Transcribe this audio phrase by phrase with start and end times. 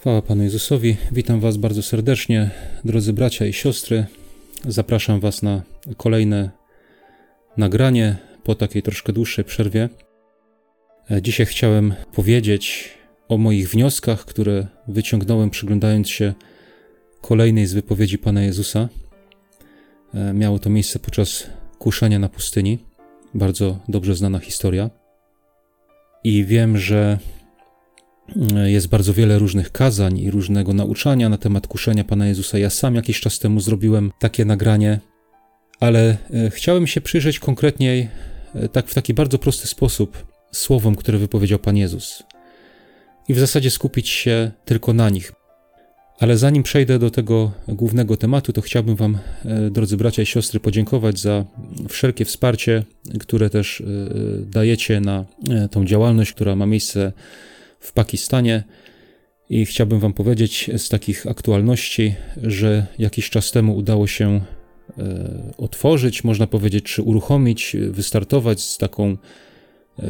[0.00, 0.96] Chwała Panu Jezusowi.
[1.12, 2.50] Witam Was bardzo serdecznie,
[2.84, 4.06] drodzy bracia i siostry.
[4.64, 5.62] Zapraszam Was na
[5.96, 6.50] kolejne
[7.56, 9.88] nagranie po takiej troszkę dłuższej przerwie.
[11.10, 12.90] E, dzisiaj chciałem powiedzieć
[13.28, 16.34] o moich wnioskach, które wyciągnąłem przyglądając się
[17.20, 18.88] kolejnej z wypowiedzi Pana Jezusa.
[20.14, 21.46] E, miało to miejsce podczas
[21.78, 22.78] kuszenia na pustyni.
[23.34, 24.90] Bardzo dobrze znana historia.
[26.24, 27.18] I wiem, że
[28.66, 32.58] jest bardzo wiele różnych kazań i różnego nauczania na temat kuszenia Pana Jezusa.
[32.58, 35.00] Ja sam jakiś czas temu zrobiłem takie nagranie,
[35.80, 38.08] ale e, chciałem się przyjrzeć konkretniej,
[38.72, 42.22] tak w taki bardzo prosty sposób, słowom, które wypowiedział Pan Jezus.
[43.28, 45.32] I w zasadzie skupić się tylko na nich.
[46.18, 50.60] Ale zanim przejdę do tego głównego tematu, to chciałbym Wam, e, drodzy bracia i siostry,
[50.60, 51.44] podziękować za
[51.88, 52.84] wszelkie wsparcie,
[53.20, 53.84] które też e,
[54.46, 57.12] dajecie na e, tą działalność, która ma miejsce
[57.80, 58.64] w Pakistanie.
[59.50, 64.40] I chciałbym Wam powiedzieć z takich aktualności, że jakiś czas temu udało się
[65.58, 69.16] otworzyć, można powiedzieć, czy uruchomić, wystartować z taką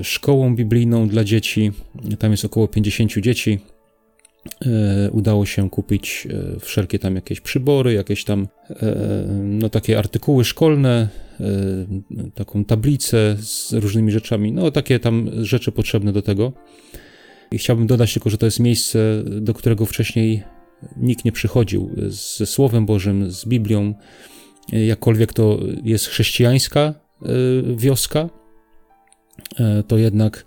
[0.03, 1.73] szkołą biblijną dla dzieci.
[2.19, 3.59] Tam jest około 50 dzieci
[4.67, 8.97] E, udało się kupić e, wszelkie tam jakieś przybory, jakieś tam e,
[9.43, 11.09] no takie artykuły szkolne,
[12.35, 16.53] taką tablicę z różnymi rzeczami, no takie tam rzeczy potrzebne do tego.
[17.51, 20.43] I chciałbym dodać tylko, że to jest miejsce, do którego wcześniej
[20.97, 23.95] nikt nie przychodził ze Słowem Bożym, z Biblią,
[24.73, 26.95] jakkolwiek to jest chrześcijańska
[27.77, 28.29] wioska,
[29.87, 30.45] to jednak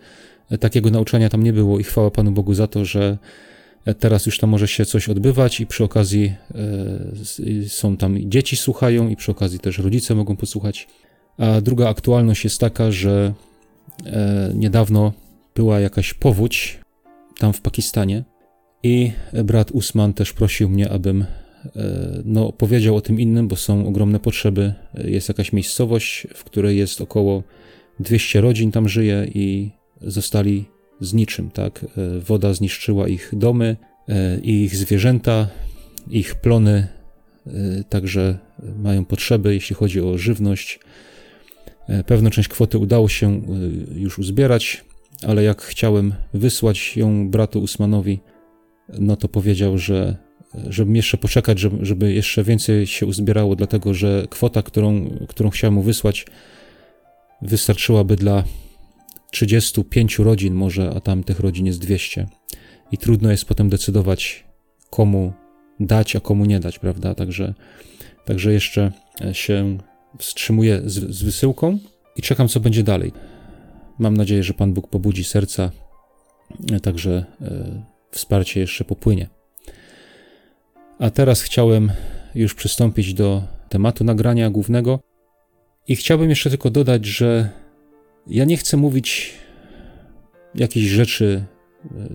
[0.60, 3.18] takiego nauczania tam nie było i chwała Panu Bogu za to, że
[4.00, 9.10] Teraz już tam może się coś odbywać i przy okazji e, są tam dzieci słuchają
[9.10, 10.88] i przy okazji też rodzice mogą posłuchać.
[11.38, 13.34] A druga aktualność jest taka, że
[14.06, 15.14] e, niedawno
[15.56, 16.81] była jakaś powódź
[17.42, 18.24] tam w Pakistanie
[18.84, 19.12] i
[19.44, 21.28] brat Usman też prosił mnie, abym e,
[22.26, 24.74] no, powiedział o tym innym, bo są ogromne potrzeby.
[25.04, 27.44] Jest jakaś miejscowość, w której jest około
[28.00, 29.72] 200 rodzin tam żyje i
[30.02, 30.66] zostali
[31.00, 31.84] z niczym, tak?
[31.84, 33.78] E, woda zniszczyła ich domy,
[34.10, 35.48] e, ich zwierzęta,
[36.10, 36.88] ich plony,
[37.90, 38.38] także
[38.78, 40.80] mają potrzeby, jeśli chodzi o żywność.
[42.06, 43.42] Pewną część kwoty udało się
[43.96, 44.84] już uzbierać,
[45.28, 48.20] ale jak chciałem wysłać ją bratu Usmanowi,
[49.00, 50.16] no to powiedział, że
[50.70, 55.74] żebym jeszcze poczekać, żeby, żeby jeszcze więcej się uzbierało, dlatego że kwota, którą, którą chciałem
[55.74, 56.26] mu wysłać,
[57.42, 58.44] wystarczyłaby dla
[59.32, 62.28] 35 rodzin może, a tam tych rodzin jest 200.
[62.92, 64.44] I trudno jest potem decydować,
[64.90, 65.34] komu
[65.80, 67.16] dać, a komu nie dać, prawda?
[67.16, 67.54] Także,
[68.26, 68.92] także jeszcze
[69.34, 69.78] się
[70.18, 71.80] wstrzymuję z, z wysyłką
[72.16, 73.12] i czekam, co będzie dalej.
[74.02, 75.72] Mam nadzieję, że Pan Bóg pobudzi serca,
[76.82, 79.30] także e, wsparcie jeszcze popłynie.
[81.00, 81.92] A teraz chciałem
[82.36, 85.00] już przystąpić do tematu nagrania głównego
[85.88, 87.50] i chciałbym jeszcze tylko dodać, że
[88.28, 89.34] ja nie chcę mówić
[90.56, 91.46] jakichś rzeczy,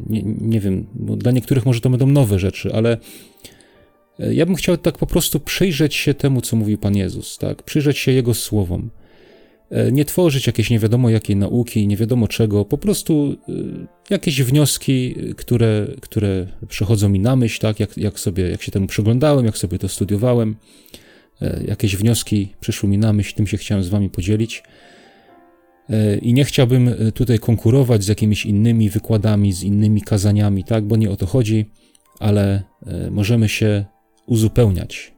[0.07, 2.99] nie, nie wiem, bo dla niektórych może to będą nowe rzeczy, ale
[4.19, 7.63] e, ja bym chciał tak po prostu przyjrzeć się temu, co mówił Pan Jezus, tak?
[7.63, 8.91] Przyjrzeć się Jego słowom.
[9.71, 13.53] E, nie tworzyć jakieś nie wiadomo jakiej nauki, nie wiadomo czego, po prostu e,
[14.10, 17.81] jakieś wnioski, które, które przychodzą mi na myśl, tak?
[17.81, 20.56] Jak, jak sobie, jak się temu przyglądałem, jak sobie to studiowałem.
[21.69, 24.62] Jakieś wnioski przyszły mi na myśl, tym się chciałem z Wami podzielić.
[25.91, 30.84] E, I nie chciałbym e, tutaj konkurować z jakimiś innymi wykładami, z innymi kazaniami, tak,
[30.84, 31.71] bo nie o to chodzi,
[32.21, 33.84] ale e, możemy się
[34.26, 35.16] uzupełniać.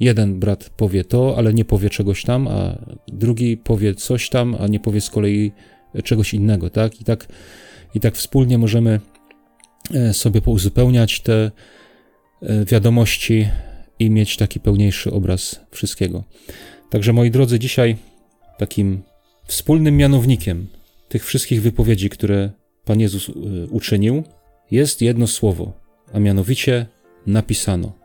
[0.00, 2.78] Jeden brat powie to, ale nie powie czegoś tam, a
[3.08, 5.52] drugi powie coś tam, a nie powie z kolei
[6.04, 7.00] czegoś innego, tak?
[7.00, 7.26] I tak,
[7.94, 9.00] i tak wspólnie możemy
[10.12, 11.50] sobie pouzupełniać te
[12.66, 13.48] wiadomości
[13.98, 16.24] i mieć taki pełniejszy obraz wszystkiego.
[16.90, 17.96] Także moi drodzy, dzisiaj
[18.58, 19.02] takim
[19.48, 20.66] Wspólnym mianownikiem
[21.08, 22.50] tych wszystkich wypowiedzi, które
[22.84, 23.32] Pan Jezus y,
[23.70, 24.24] uczynił,
[24.70, 25.72] jest jedno słowo,
[26.12, 26.86] a mianowicie
[27.26, 27.97] napisano.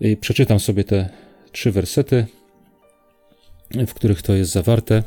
[0.00, 1.08] I przeczytam sobie te
[1.52, 2.26] trzy wersety,
[3.86, 5.02] w których to jest zawarte.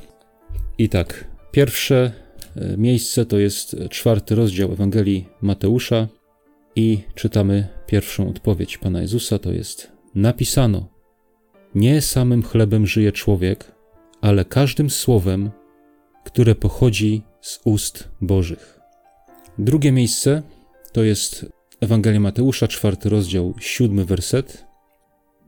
[0.78, 2.12] I tak, pierwsze
[2.58, 6.08] y, miejsce to jest czwarty rozdział Ewangelii Mateusza
[6.76, 10.88] i czytamy pierwszą odpowiedź Pana Jezusa, to jest napisano:
[11.76, 13.72] Nie samym chlebem żyje człowiek,
[14.22, 15.52] ale każdym słowem,
[16.24, 18.80] które pochodzi z ust Bożych.
[19.58, 20.42] Drugie miejsce
[20.92, 21.46] to jest
[21.82, 24.69] Ewangelia Mateusza, czwarty rozdział, siódmy werset.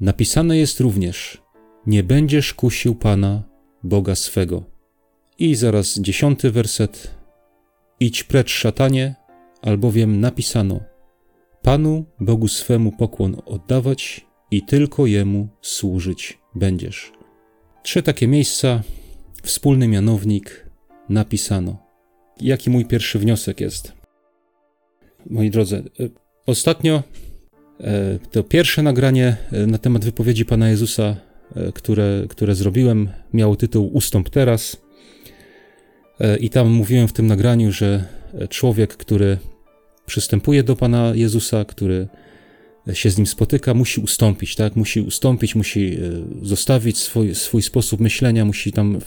[0.01, 1.41] Napisane jest również:
[1.87, 3.43] Nie będziesz kusił Pana,
[3.83, 4.63] Boga swego.
[5.39, 7.15] I zaraz dziesiąty werset.
[7.99, 9.15] Idź precz, szatanie,
[9.61, 10.79] albowiem napisano:
[11.61, 17.11] Panu Bogu swemu pokłon oddawać i tylko Jemu służyć będziesz.
[17.83, 18.81] Trzy takie miejsca,
[19.43, 20.69] wspólny mianownik,
[21.09, 21.77] napisano.
[22.39, 23.93] Jaki mój pierwszy wniosek jest?
[25.29, 26.09] Moi drodzy, e,
[26.45, 27.03] ostatnio
[28.31, 31.15] to pierwsze nagranie e, na temat wypowiedzi Pana Jezusa,
[31.73, 34.77] które, które zrobiłem, miało tytuł Ustąp teraz.
[36.39, 38.03] I tam mówiłem w tym nagraniu, że
[38.49, 39.37] człowiek, który
[40.05, 42.07] przystępuje do Pana Jezusa, który
[42.93, 44.75] się z nim spotyka, musi ustąpić, tak?
[44.75, 45.97] Musi ustąpić, musi
[46.41, 48.99] zostawić swój, swój sposób myślenia, musi tam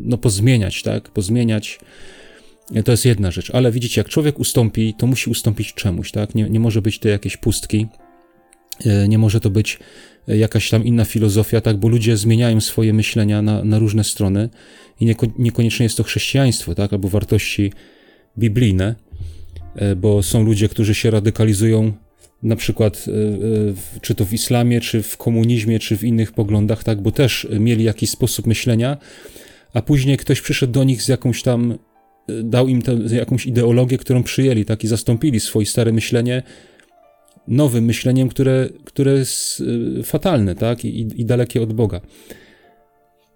[0.00, 1.10] no, pozmieniać, tak?
[1.10, 1.78] Pozmieniać
[2.84, 6.34] to jest jedna rzecz, ale widzicie, jak człowiek ustąpi, to musi ustąpić czemuś, tak?
[6.34, 8.03] Nie, nie może być to jakieś pustki, e,
[9.08, 9.78] nie może to być
[10.28, 11.76] e, jakaś tam inna filozofia, tak?
[11.76, 14.48] Bo ludzie zmieniają swoje myślenia na, na różne strony
[15.00, 16.92] i nieko, niekoniecznie jest to chrześcijaństwo, tak?
[16.92, 17.72] Albo wartości
[18.38, 18.94] biblijne,
[19.76, 21.92] e, bo są ludzie, którzy się radykalizują
[22.42, 23.06] na przykład
[24.00, 27.84] czy to w islamie, czy w komunizmie, czy w innych poglądach, tak, bo też mieli
[27.84, 28.96] jakiś sposób myślenia,
[29.74, 31.78] a później ktoś przyszedł do nich z jakąś tam
[32.28, 36.42] dał im tę, jakąś ideologię, którą przyjęli, tak, i zastąpili swoje stare myślenie
[37.48, 42.00] nowym myśleniem, które, które jest y, fatalne, tak, i, i dalekie od Boga.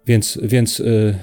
[0.07, 1.15] Więc, więc y,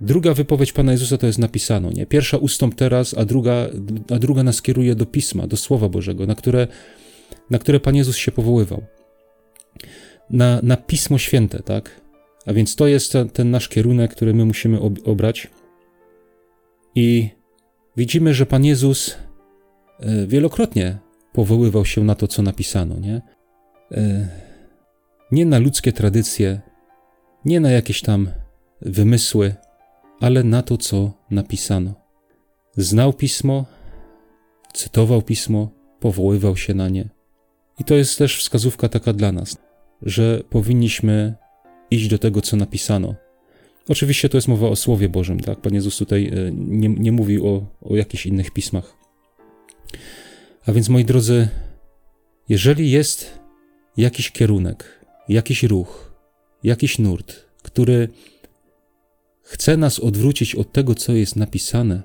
[0.00, 2.06] druga wypowiedź Pana Jezusa to jest napisano, nie?
[2.06, 3.66] Pierwsza ustąp teraz, a druga,
[4.10, 6.68] a druga nas kieruje do Pisma, do Słowa Bożego, na które,
[7.50, 8.82] na które Pan Jezus się powoływał.
[10.30, 12.00] Na, na Pismo Święte, tak?
[12.46, 15.50] A więc to jest ten, ten nasz kierunek, który my musimy ob, obrać.
[16.94, 17.28] I
[17.96, 19.16] widzimy, że Pan Jezus
[20.00, 20.98] e, wielokrotnie
[21.34, 23.22] powoływał się na to, co napisano, nie?
[23.92, 24.28] E,
[25.32, 26.60] nie na ludzkie tradycje,
[27.44, 28.28] nie na jakieś tam
[28.80, 29.54] wymysły,
[30.20, 31.94] ale na to, co napisano.
[32.76, 33.64] Znał pismo,
[34.72, 35.70] cytował pismo,
[36.00, 37.08] powoływał się na nie.
[37.78, 39.56] I to jest też wskazówka taka dla nas,
[40.02, 41.34] że powinniśmy
[41.90, 43.14] iść do tego, co napisano,
[43.88, 45.60] Oczywiście to jest mowa o Słowie Bożym, tak?
[45.60, 48.96] Pan Jezus tutaj e, nie, nie mówi o, o jakichś innych pismach.
[50.66, 51.48] A więc, moi drodzy,
[52.48, 53.38] jeżeli jest
[53.96, 56.12] jakiś kierunek, jakiś ruch,
[56.62, 58.08] jakiś nurt, który
[59.42, 62.02] chce nas odwrócić od tego, co jest napisane,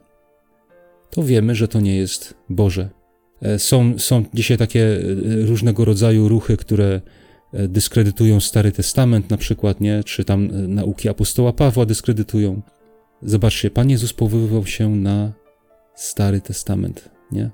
[1.09, 2.89] to wiemy, że to nie jest Boże.
[3.41, 5.01] E, są, są dzisiaj takie e,
[5.45, 7.01] różnego rodzaju ruchy, które
[7.53, 10.03] E, dyskredytują Stary Testament na przykład, nie?
[10.03, 12.61] Czy tam nauki apostoła Pawła dyskredytują.
[13.21, 15.33] Zobaczcie, Pan Jezus powoływał się na
[15.95, 17.49] Stary Testament, nie?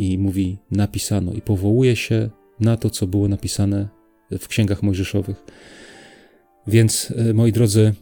[0.00, 2.30] I mówi napisano i powołuje się
[2.60, 3.88] na to, co było napisane
[4.38, 5.44] w księgach mojżeszowych.
[6.66, 7.94] Więc, e, moi drodzy,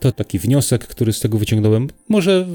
[0.00, 1.88] to taki wniosek, który z tego wyciągnąłem.
[2.08, 2.46] Może,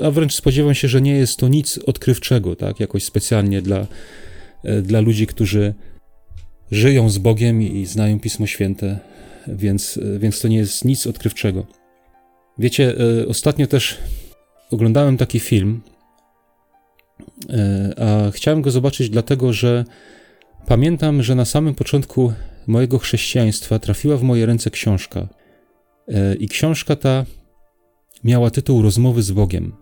[0.00, 2.80] a wręcz spodziewam się, że nie jest to nic odkrywczego, tak?
[2.80, 3.86] Jakoś specjalnie dla
[4.64, 5.74] E, dla ludzi, którzy
[6.70, 8.98] żyją z Bogiem i znają Pismo Święte,
[9.48, 11.66] więc, e, więc to nie jest nic odkrywczego.
[12.58, 13.98] Wiecie, e, ostatnio też
[14.70, 15.80] oglądałem taki film,
[17.96, 19.84] a chciałem go zobaczyć dlatego, że
[20.66, 22.32] pamiętam, że na samym początku
[22.66, 25.28] mojego chrześcijaństwa trafiła w moje ręce książka.
[26.38, 27.26] I książka ta
[28.24, 29.72] miała tytuł Rozmowy z Bogiem.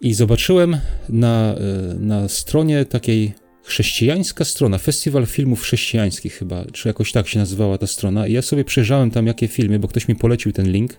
[0.00, 0.76] I zobaczyłem
[1.08, 1.54] na,
[1.98, 7.86] na stronie takiej chrześcijańska strona, Festiwal Filmów Chrześcijańskich chyba, czy jakoś tak się nazywała ta
[7.86, 8.26] strona.
[8.26, 10.98] I ja sobie przejrzałem tam jakie filmy, bo ktoś mi polecił ten link.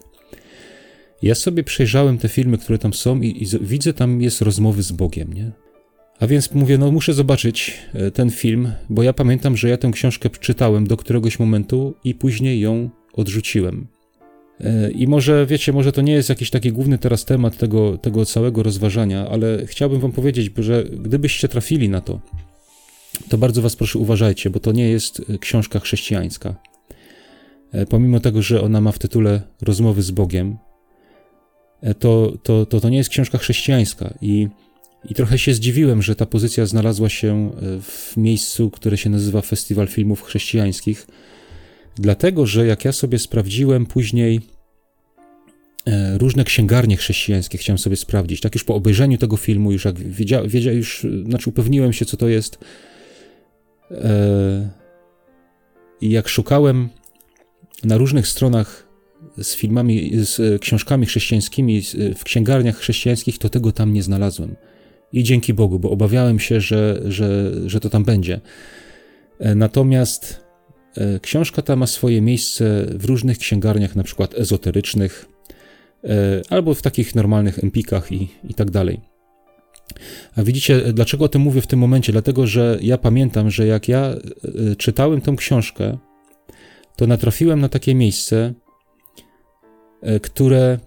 [1.22, 4.92] Ja sobie przejrzałem te filmy, które tam są i, i widzę tam jest rozmowy z
[4.92, 5.52] Bogiem, nie?
[6.20, 9.92] A więc mówię, no muszę zobaczyć e, ten film, bo ja pamiętam, że ja tę
[9.92, 13.88] książkę czytałem do któregoś momentu i później ją odrzuciłem.
[14.60, 18.26] E, I może, wiecie, może to nie jest jakiś taki główny teraz temat tego, tego
[18.26, 22.20] całego rozważania, ale chciałbym wam powiedzieć, że gdybyście trafili na to,
[23.30, 26.56] to bardzo Was proszę uważajcie, bo to nie jest e, książka chrześcijańska.
[27.90, 30.58] Pomimo tego, że ona ma w tytule Rozmowy z Bogiem,
[32.00, 34.14] to, to, to, to nie jest książka chrześcijańska.
[34.22, 34.48] I,
[35.10, 39.88] I trochę się zdziwiłem, że ta pozycja znalazła się w miejscu, które się nazywa Festiwal
[39.88, 41.08] Filmów Chrześcijańskich,
[41.96, 44.42] dlatego że jak ja sobie sprawdziłem później
[46.18, 50.50] różne księgarnie chrześcijańskie, chciałem sobie sprawdzić, tak już po obejrzeniu tego filmu, już jak wiedziałem,
[50.50, 52.58] wiedzia, już, znaczy upewniłem się, co to jest,
[53.92, 54.70] E,
[56.02, 56.90] I jak szukałem
[57.84, 58.87] na różnych stronach
[59.42, 61.82] z filmami, z książkami chrześcijańskimi
[62.16, 64.56] w księgarniach chrześcijańskich, to tego tam nie znalazłem.
[65.14, 68.42] I dzięki Bogu, bo obawiałem się, że, że, że to tam będzie.
[69.40, 70.44] E, natomiast
[70.98, 75.26] e, książka ta ma swoje miejsce w różnych księgarniach, na przykład ezoterycznych,
[76.50, 79.00] albo w takich normalnych empikach i, i tak dalej.
[80.36, 82.12] A widzicie, dlaczego o tym mówię w tym momencie?
[82.12, 84.16] Dlatego, że ja pamiętam, że jak ja
[84.78, 85.98] czytałem tą książkę,
[86.96, 88.54] to natrafiłem na takie miejsce,
[90.22, 90.80] które,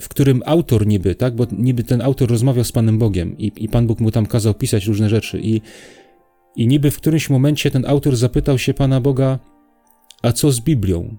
[0.00, 3.68] w którym autor niby, tak, bo niby ten autor rozmawiał z Panem Bogiem i, i
[3.68, 5.60] Pan Bóg mu tam kazał pisać różne rzeczy i,
[6.56, 9.38] i niby w którymś momencie ten autor zapytał się Pana Boga,
[10.22, 11.16] a co z Biblią?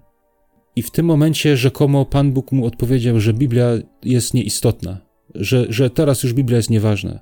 [0.76, 3.70] I w tym momencie rzekomo Pan Bóg mu odpowiedział, że Biblia
[4.04, 4.98] jest nieistotna,
[5.36, 7.20] że, że teraz już Biblia jest nieważna.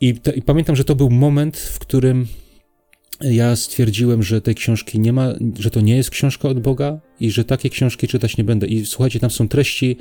[0.00, 2.26] I, I, pamiętam, że to był moment, w którym
[3.20, 7.30] ja stwierdziłem, że tej książki nie ma, że to nie jest książka od Boga i
[7.30, 8.66] że takie książki czytać nie będę.
[8.66, 9.96] I słuchajcie, tam są treści,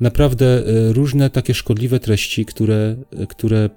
[0.00, 3.70] naprawdę e, różne takie szkodliwe treści, które, e, które e,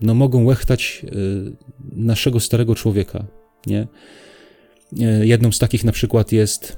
[0.00, 1.06] no, mogą łechtać
[1.92, 3.26] naszego starego człowieka,
[3.66, 3.86] nie?
[5.20, 6.76] Jedną z takich na przykład jest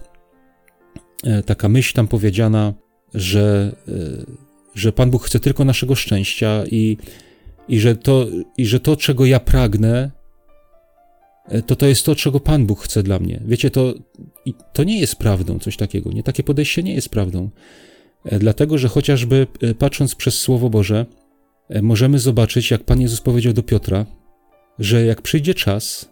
[1.47, 2.75] taka myśl tam powiedziana,
[3.15, 3.77] że,
[4.75, 6.97] że Pan Bóg chce tylko naszego szczęścia i,
[7.69, 8.27] i, że to,
[8.59, 10.11] i że to, czego ja pragnę,
[11.67, 13.43] to to jest to, czego Pan Bóg chce dla mnie.
[13.45, 13.95] Wiecie, to,
[14.73, 16.13] to nie jest prawdą, coś takiego.
[16.13, 17.51] Nie, takie podejście nie jest prawdą.
[18.25, 19.47] Dlatego, że chociażby
[19.79, 21.07] patrząc przez Słowo Boże,
[21.83, 24.07] możemy zobaczyć, jak Pan Jezus powiedział do Piotra,
[24.79, 26.11] że jak przyjdzie czas,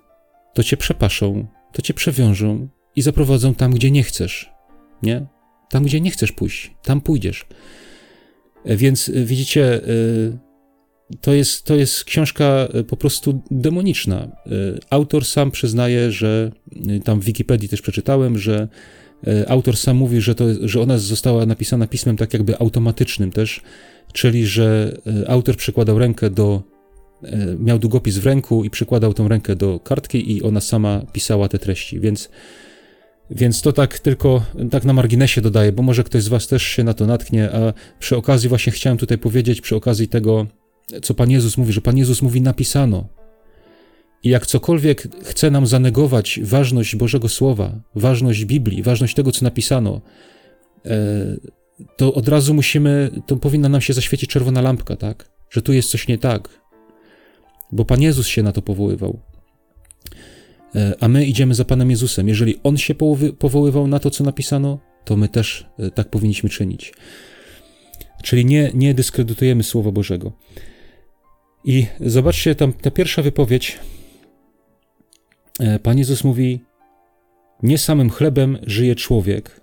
[0.55, 4.53] to cię przepaszą, to cię przewiążą i zaprowadzą tam, gdzie nie chcesz.
[5.03, 5.27] Nie?
[5.71, 7.47] Tam, gdzie nie chcesz pójść, tam pójdziesz.
[8.65, 9.81] Więc widzicie,
[11.21, 14.29] to jest, to jest książka po prostu demoniczna.
[14.91, 16.53] Autor sam przyznaje, że
[17.05, 18.69] tam w Wikipedii też przeczytałem, że
[19.49, 23.61] autor sam mówi, że, to, że ona została napisana pismem tak jakby automatycznym też,
[24.13, 26.63] czyli że autor przykładał rękę do
[27.25, 31.49] E, miał długopis w ręku i przykładał tą rękę do kartki i ona sama pisała
[31.49, 32.29] te treści, więc,
[33.31, 36.85] więc to tak tylko tak na marginesie dodaję, bo może ktoś z was też się
[36.85, 40.47] na to natknie, a przy okazji właśnie chciałem tutaj powiedzieć, przy okazji tego,
[41.03, 43.09] co Pan Jezus mówi, że Pan Jezus mówi napisano.
[44.23, 50.01] I jak cokolwiek chce nam zanegować ważność Bożego Słowa, ważność Biblii, ważność tego, co napisano,
[50.87, 51.37] e,
[51.97, 55.31] to od razu musimy, to powinna nam się zaświecić czerwona lampka, tak?
[55.51, 56.49] Że tu jest coś nie tak,
[57.73, 59.21] bo Pan Jezus się na to powoływał.
[60.75, 62.29] E, a my idziemy za Panem Jezusem.
[62.29, 62.95] Jeżeli On się
[63.39, 66.93] powoływał na to, co napisano, to my też e, tak powinniśmy czynić.
[68.23, 70.33] Czyli nie, nie dyskredytujemy Słowa Bożego.
[71.65, 73.79] I zobaczcie, tam ta pierwsza wypowiedź.
[75.61, 76.61] E, Pan Jezus mówi:
[77.63, 79.61] Nie samym chlebem żyje człowiek,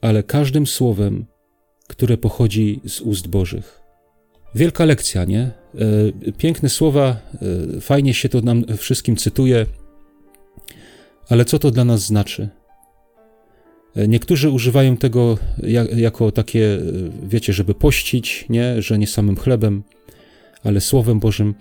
[0.00, 1.26] ale każdym słowem,
[1.88, 3.82] które pochodzi z ust Bożych.
[4.54, 5.40] Wielka lekcja, nie?
[5.40, 7.16] E, piękne słowa,
[7.76, 9.66] e, fajnie się to nam wszystkim cytuje,
[11.28, 12.48] ale co to dla nas znaczy?
[14.08, 15.38] Niektórzy używają tego
[15.96, 16.78] jako takie,
[17.22, 18.82] wiecie, żeby pościć, nie?
[18.82, 19.82] że nie samym chlebem,
[20.66, 21.54] ale Słowem Bożym.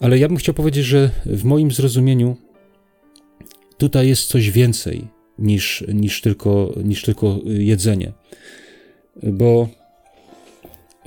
[0.00, 2.36] Ale ja bym chciał powiedzieć, że w moim zrozumieniu
[3.78, 5.08] tutaj jest coś więcej
[5.38, 8.12] niż, niż, tylko, niż tylko jedzenie.
[9.22, 9.68] Bo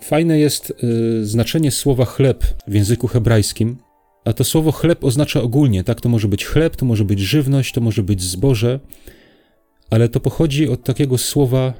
[0.01, 3.77] Fajne jest y, znaczenie słowa chleb w języku hebrajskim,
[4.25, 6.01] a to słowo chleb oznacza ogólnie, tak?
[6.01, 8.79] To może być chleb, to może być żywność, to może być zboże,
[9.89, 11.73] ale to pochodzi od takiego słowa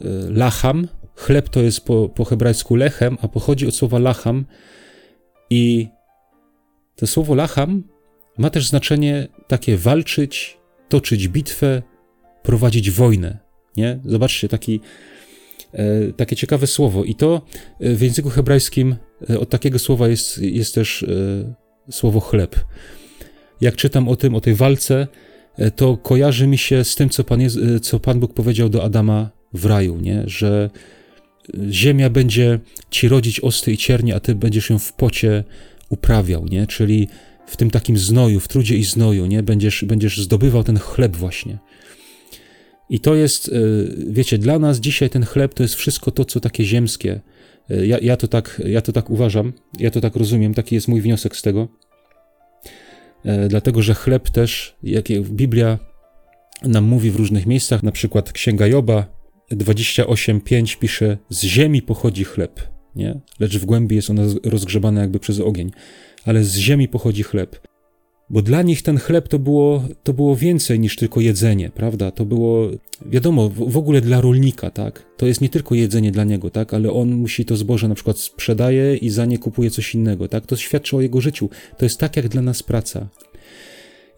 [0.00, 0.88] y, lacham.
[1.14, 4.44] Chleb to jest po, po hebrajsku lechem, a pochodzi od słowa lacham
[5.50, 5.88] i
[6.96, 7.82] to słowo lacham
[8.38, 11.82] ma też znaczenie takie walczyć, toczyć bitwę,
[12.42, 13.38] prowadzić wojnę,
[13.76, 14.00] nie?
[14.04, 14.80] Zobaczcie, taki
[15.72, 17.04] E, takie ciekawe słowo.
[17.04, 17.42] I to
[17.80, 18.96] e, w języku hebrajskim
[19.30, 21.06] e, od takiego słowa jest, jest też
[21.90, 22.56] słowo chleb.
[23.60, 25.06] Jak czytam o tym, o tej walce,
[25.76, 29.30] to kojarzy mi się z tym, co Pan, jest, co Pan Bóg powiedział do Adama
[29.54, 30.22] w raju, nie?
[30.26, 30.70] że
[31.70, 32.58] ziemia będzie
[32.90, 35.44] ci rodzić osty i ciernie, a ty będziesz ją w pocie
[35.88, 36.66] uprawiał, nie?
[36.66, 37.08] czyli
[37.46, 39.42] w tym takim znoju, w trudzie i znoju, nie?
[39.42, 41.58] Będziesz, będziesz zdobywał ten chleb właśnie.
[42.90, 43.52] I to jest, e,
[44.06, 47.20] wiecie, dla nas dzisiaj ten chleb to jest wszystko to, co takie ziemskie.
[47.70, 50.88] E, ja, ja, to, tak, ja to tak uważam, ja to tak rozumiem, taki jest
[50.88, 51.68] mój wniosek z tego.
[53.24, 55.78] E, dlatego, że chleb też, jak Biblia
[56.62, 59.19] nam mówi w różnych miejscach, na przykład Księga Joba
[59.52, 62.60] 28:5 pisze: Z ziemi pochodzi chleb,
[62.96, 63.20] nie?
[63.40, 65.70] lecz w głębi jest ona rozgrzebana jakby przez ogień,
[66.24, 67.68] ale z ziemi pochodzi chleb
[68.30, 72.10] bo dla nich ten chleb to było, to było więcej niż tylko jedzenie, prawda?
[72.10, 72.70] To było,
[73.06, 75.04] wiadomo, w, ogóle dla rolnika, tak?
[75.16, 76.74] To jest nie tylko jedzenie dla niego, tak?
[76.74, 80.46] Ale on musi to zboże na przykład sprzedaje i za nie kupuje coś innego, tak?
[80.46, 81.50] To świadczy o jego życiu.
[81.78, 83.08] To jest tak jak dla nas praca.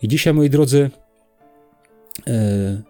[0.03, 0.91] I dzisiaj, moi drodzy,
[2.27, 2.83] e,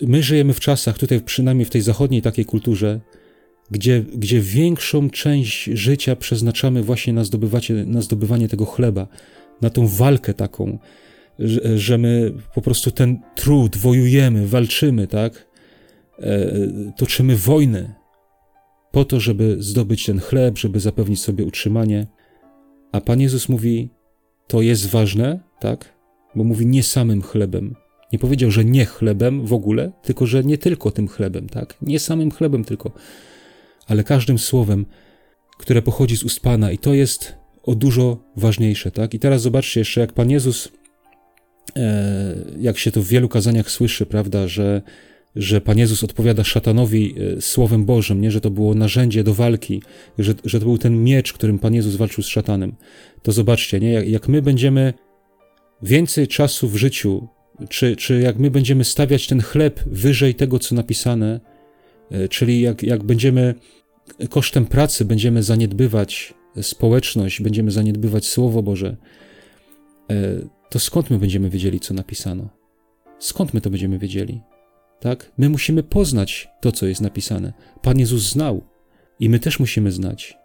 [0.00, 3.00] my żyjemy w czasach, tutaj przynajmniej w tej zachodniej takiej kulturze,
[3.70, 7.22] gdzie, gdzie większą część życia przeznaczamy właśnie na,
[7.86, 9.06] na zdobywanie tego chleba,
[9.62, 10.78] na tą walkę taką,
[11.38, 15.46] że, że my po prostu ten trud wojujemy, walczymy, tak?
[16.18, 16.50] E,
[16.96, 17.94] toczymy wojny
[18.92, 22.06] po to, żeby zdobyć ten chleb, żeby zapewnić sobie utrzymanie.
[22.92, 23.90] A Pan Jezus mówi,
[24.46, 25.94] to jest ważne, tak?
[26.34, 27.74] Bo mówi nie samym chlebem.
[28.12, 31.76] Nie powiedział, że nie chlebem w ogóle, tylko że nie tylko tym chlebem, tak?
[31.82, 32.92] Nie samym chlebem tylko,
[33.86, 34.86] ale każdym słowem,
[35.58, 39.14] które pochodzi z ust Pana i to jest o dużo ważniejsze, tak?
[39.14, 40.68] I teraz zobaczcie jeszcze, jak Pan Jezus,
[41.76, 44.82] e, jak się to w wielu kazaniach słyszy, prawda, że,
[45.36, 48.30] że Pan Jezus odpowiada szatanowi e, Słowem Bożym, nie?
[48.30, 49.82] Że to było narzędzie do walki,
[50.18, 52.74] że, że to był ten miecz, którym Pan Jezus walczył z szatanem.
[53.22, 53.92] To zobaczcie, nie?
[53.92, 54.94] Jak, jak my będziemy
[55.82, 57.28] więcej czasu w życiu,
[57.68, 61.40] czy, czy jak my będziemy stawiać ten chleb wyżej tego, co napisane,
[62.10, 63.54] e, czyli jak, jak będziemy
[64.30, 68.96] kosztem pracy będziemy zaniedbywać społeczność, będziemy zaniedbywać Słowo Boże,
[70.10, 70.14] e,
[70.70, 72.48] to skąd my będziemy wiedzieli, co napisano?
[73.18, 74.40] Skąd my to będziemy wiedzieli?
[75.00, 75.32] Tak?
[75.38, 77.52] My musimy poznać to, co jest napisane.
[77.82, 78.62] Pan Jezus znał
[79.20, 80.38] i my też musimy znać.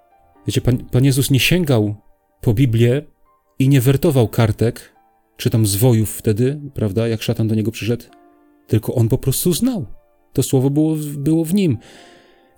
[0.48, 1.96] Wiecie, Pan, Pan Jezus nie sięgał
[2.42, 3.02] po Biblię
[3.60, 4.96] i nie wertował kartek,
[5.38, 8.04] czy tam zwojów wtedy, prawda, jak szatan do niego przyszedł,
[8.68, 9.86] tylko on po prostu znał.
[10.34, 11.78] To słowo było, było w nim.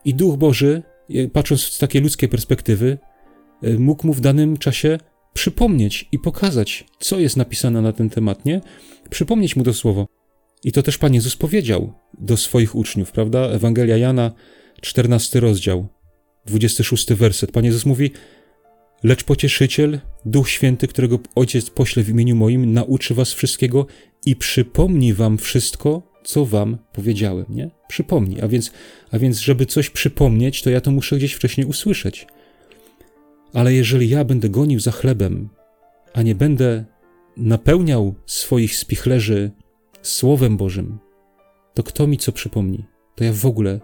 [0.05, 0.83] I Duch Boży,
[1.33, 2.97] patrząc z takiej ludzkiej perspektywy,
[3.61, 4.97] e, mógł mu w danym czasie
[5.33, 8.61] przypomnieć i pokazać, co jest napisane na ten temat, nie?
[9.09, 10.07] Przypomnieć mu to słowo.
[10.63, 13.39] I to też Pan Jezus powiedział do swoich uczniów, prawda?
[13.39, 14.31] Ewangelia Jana,
[14.81, 15.87] 14 rozdział,
[16.45, 17.51] 26 werset.
[17.51, 18.11] Pan Jezus mówi:
[19.03, 23.85] Lecz pocieszyciel, Duch Święty, którego Ojciec pośle w imieniu moim, nauczy was wszystkiego
[24.25, 27.69] i przypomni wam wszystko, co wam powiedziałem, nie?
[27.87, 28.41] Przypomni.
[28.41, 28.71] A więc,
[29.11, 32.27] a więc, żeby coś przypomnieć, to ja to muszę gdzieś wcześniej usłyszeć.
[33.53, 35.49] Ale jeżeli ja będę gonił za chlebem,
[36.13, 36.85] a nie będę
[37.37, 39.51] napełniał swoich spichlerzy
[40.01, 40.99] Słowem Bożym,
[41.73, 42.85] to kto mi co przypomni?
[43.15, 43.79] To ja w ogóle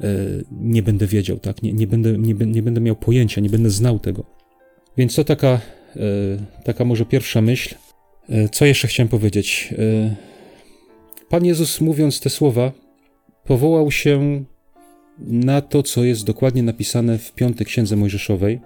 [0.00, 0.06] e,
[0.50, 1.62] nie będę wiedział, tak?
[1.62, 4.39] Nie, nie, będę, nie, nie będę miał pojęcia, nie będę znał tego.
[4.96, 5.60] Więc to taka, e,
[6.64, 7.74] taka może pierwsza myśl.
[8.28, 9.74] E, co jeszcze chciałem powiedzieć?
[9.78, 10.16] E,
[11.28, 12.72] Pan Jezus, mówiąc te słowa,
[13.44, 14.44] powołał się
[15.18, 18.60] na to, co jest dokładnie napisane w piątej księdze Mojżeszowej,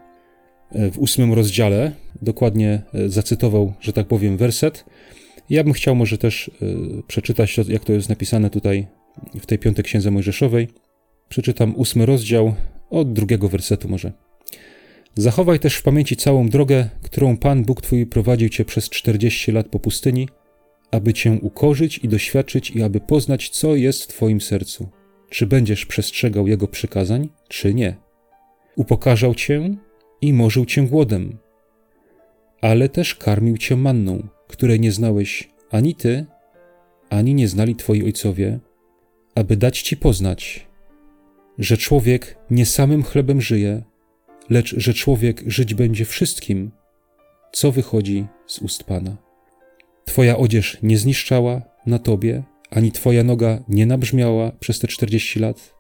[0.93, 1.93] w ósmym rozdziale.
[2.23, 4.85] Dokładnie zacytował, że tak powiem, werset.
[5.51, 6.51] Ja bym chciał może też
[7.07, 8.87] przeczytać, jak to jest napisane tutaj
[9.41, 10.69] w tej piątej księdze Mojżeszowej.
[11.29, 12.55] Przeczytam ósmy rozdział
[12.91, 14.13] od drugiego wersetu może.
[15.17, 19.69] Zachowaj też w pamięci całą drogę, którą Pan Bóg Twój prowadził Cię przez czterdzieści lat
[19.69, 20.29] po pustyni,
[20.91, 24.89] aby Cię ukorzyć i doświadczyć i aby poznać, co jest w Twoim sercu.
[25.31, 27.97] Czy będziesz przestrzegał Jego przykazań, czy nie.
[28.77, 29.77] Upokarzał Cię
[30.21, 31.39] i morzył Cię głodem,
[32.61, 36.27] ale też karmił Cię manną, której nie znałeś ani Ty,
[37.11, 38.61] ani nie znali Twoi ojcowie,
[39.35, 40.67] aby dać Ci poznać,
[41.59, 43.83] że człowiek nie samym chlebem żyje,
[44.51, 46.71] lecz że człowiek żyć będzie wszystkim,
[47.53, 49.17] co wychodzi z ust Pana.
[50.05, 55.75] Twoja odzież nie zniszczała na tobie, ani twoja noga nie nabrzmiała przez te czterdzieści lat.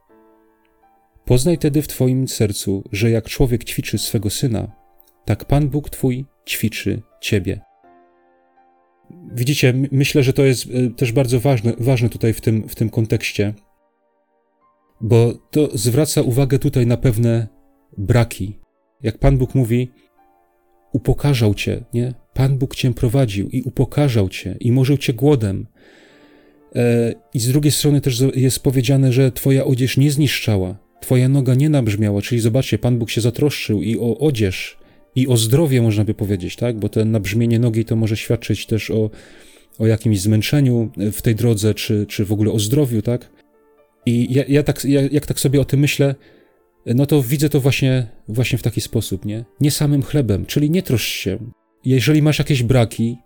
[1.25, 4.73] Poznaj tedy w twoim sercu, że jak człowiek ćwiczy swego syna,
[5.25, 7.61] tak Pan Bóg twój ćwiczy ciebie.
[9.33, 12.91] Widzicie, myślę, że to jest e, też bardzo ważne, ważne tutaj w tym, w tym
[12.91, 13.55] kontekście,
[15.01, 17.49] bo to zwraca uwagę tutaj na pewne
[17.99, 18.59] braki.
[19.03, 19.91] Jak Pan Bóg mówi,
[20.93, 22.15] upokarzał cię, nie?
[22.35, 25.67] Pan Bóg cię prowadził i upokarzał cię i morzył cię głodem.
[26.75, 31.55] E, I z drugiej strony też jest powiedziane, że twoja odzież nie zniszczała, twoja noga
[31.55, 34.79] nie nabrzmiała, czyli zobaczcie, Pan Bóg się zatroszczył i o odzież,
[35.15, 36.79] i o zdrowie, można by powiedzieć, tak?
[36.79, 39.11] Bo to nabrzmienie nogi to może świadczyć też o,
[39.79, 43.31] o jakimś zmęczeniu w tej drodze, czy, czy w ogóle o zdrowiu, tak?
[44.07, 46.15] I ja, ja tak, ja, jak tak sobie o tym myślę,
[46.87, 49.45] no to widzę to właśnie, właśnie w taki sposób, nie?
[49.61, 51.39] Nie samym chlebem, czyli nie troszcz się.
[51.85, 53.19] Jeżeli masz jakieś braki,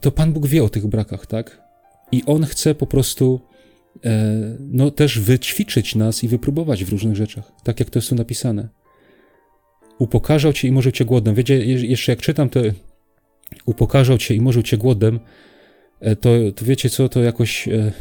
[0.00, 1.62] to Pan Bóg wie o tych brakach, tak?
[2.12, 3.40] I On chce po prostu
[4.04, 8.14] e, no też wyćwiczyć nas i wypróbować w różnych rzeczach, tak jak to jest tu
[8.14, 8.68] napisane.
[9.98, 11.34] Upokarzał cię i może cię głodem.
[11.34, 12.60] Wiecie, jeszcze jak czytam to
[13.66, 15.20] upokarzał cię i może cię głodem,
[16.00, 17.92] e, to, to wiecie co, to jakoś e,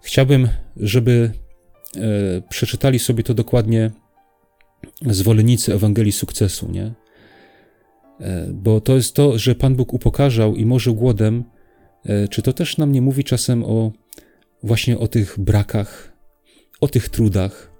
[0.00, 1.30] chciałbym, żeby
[2.48, 3.90] przeczytali sobie to dokładnie
[5.06, 6.94] zwolennicy Ewangelii sukcesu, nie?
[8.20, 11.44] E, bo to jest to, że Pan Bóg upokarzał i morzył głodem,
[12.04, 13.92] e, czy to też nam nie mówi czasem o
[14.62, 16.12] właśnie o tych brakach,
[16.80, 17.72] o tych trudach,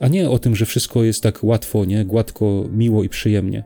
[0.00, 2.04] a nie o tym, że wszystko jest tak łatwo, nie?
[2.04, 3.64] Gładko, miło i przyjemnie.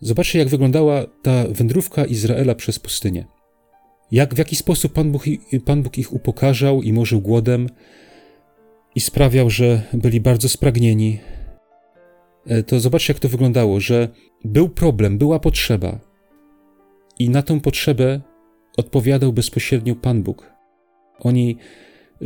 [0.00, 3.24] Zobaczcie, jak wyglądała ta wędrówka Izraela przez pustynię.
[4.12, 5.24] Jak, w jaki sposób Pan Bóg,
[5.64, 7.68] Pan Bóg ich upokarzał i morzył głodem
[8.94, 11.20] i sprawiał, że byli bardzo spragnieni.
[12.46, 14.08] E, to zobaczcie, jak to wyglądało, że
[14.44, 15.98] był problem, była potrzeba
[17.18, 18.20] i na tą potrzebę
[18.76, 20.52] odpowiadał bezpośrednio Pan Bóg.
[21.18, 21.56] Oni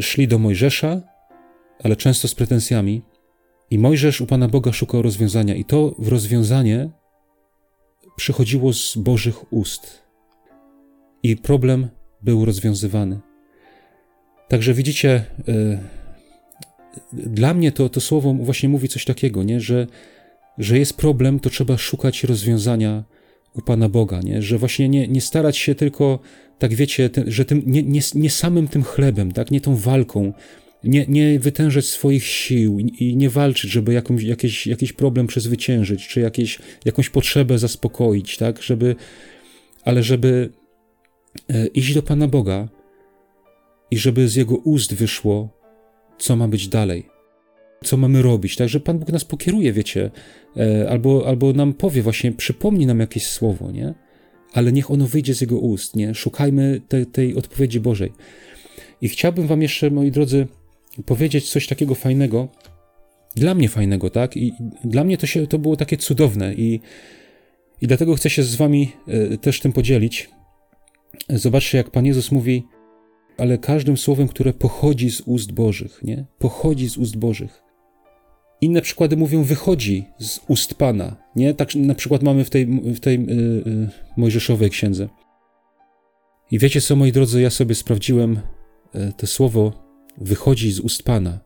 [0.01, 1.03] szli do Mojżesza,
[1.83, 3.03] ale często z pretensjami,
[3.71, 6.91] i Mojżesz u Pana Boga szukał rozwiązania, i to rozwiązanie
[8.17, 10.03] przychodziło z Bożych ust.
[11.23, 11.89] I problem
[12.23, 13.21] był rozwiązywany.
[14.49, 15.79] Także widzicie, yy,
[17.13, 19.61] dla mnie to, to słowo właśnie mówi coś takiego, nie?
[19.61, 19.87] Że,
[20.59, 23.05] że jest problem, to trzeba szukać rozwiązania
[23.55, 24.43] u Pana Boga, nie?
[24.43, 26.19] że właśnie nie, nie starać się tylko,
[26.59, 29.51] tak wiecie, że tym, nie, nie, nie samym tym chlebem, tak?
[29.51, 30.33] nie tą walką,
[30.85, 36.21] nie, nie wytężać swoich sił i nie walczyć, żeby jakąś, jakiś, jakiś problem przezwyciężyć, czy
[36.21, 38.97] jakieś, jakąś potrzebę zaspokoić, tak, żeby,
[39.85, 40.53] ale żeby
[41.49, 42.69] e, iść do Pana Boga
[43.91, 45.56] i żeby z Jego ust wyszło,
[46.19, 47.07] co ma być dalej,
[47.85, 50.11] co mamy robić, tak, że Pan Bóg nas pokieruje, wiecie,
[50.57, 53.95] e, albo, albo nam powie właśnie, przypomni nam jakieś słowo, nie,
[54.53, 58.13] ale niech ono wyjdzie z Jego ust, nie, szukajmy te, tej odpowiedzi Bożej.
[59.01, 60.47] I chciałbym Wam jeszcze, moi drodzy,
[61.07, 62.49] powiedzieć coś takiego fajnego,
[63.35, 64.37] dla mnie fajnego, tak?
[64.37, 64.53] I
[64.85, 66.81] dla mnie to, się, to było takie cudowne i,
[67.81, 70.31] i dlatego chcę się z wami e, też tym podzielić.
[71.29, 72.65] Zobaczcie, jak Pan Jezus mówi,
[73.39, 76.27] ale każdym słowem, które pochodzi z ust Bożych, nie?
[76.39, 77.63] Pochodzi z ust Bożych.
[78.61, 81.55] Inne przykłady mówią, wychodzi z ust Pana, nie?
[81.55, 85.09] Tak na przykład mamy w tej, w tej yy, yy, Mojżeszowej księdze.
[86.51, 88.41] I wiecie co, moi drodzy, ja sobie sprawdziłem
[88.95, 89.73] yy, to słowo
[90.19, 91.41] wychodzi z ust Pana.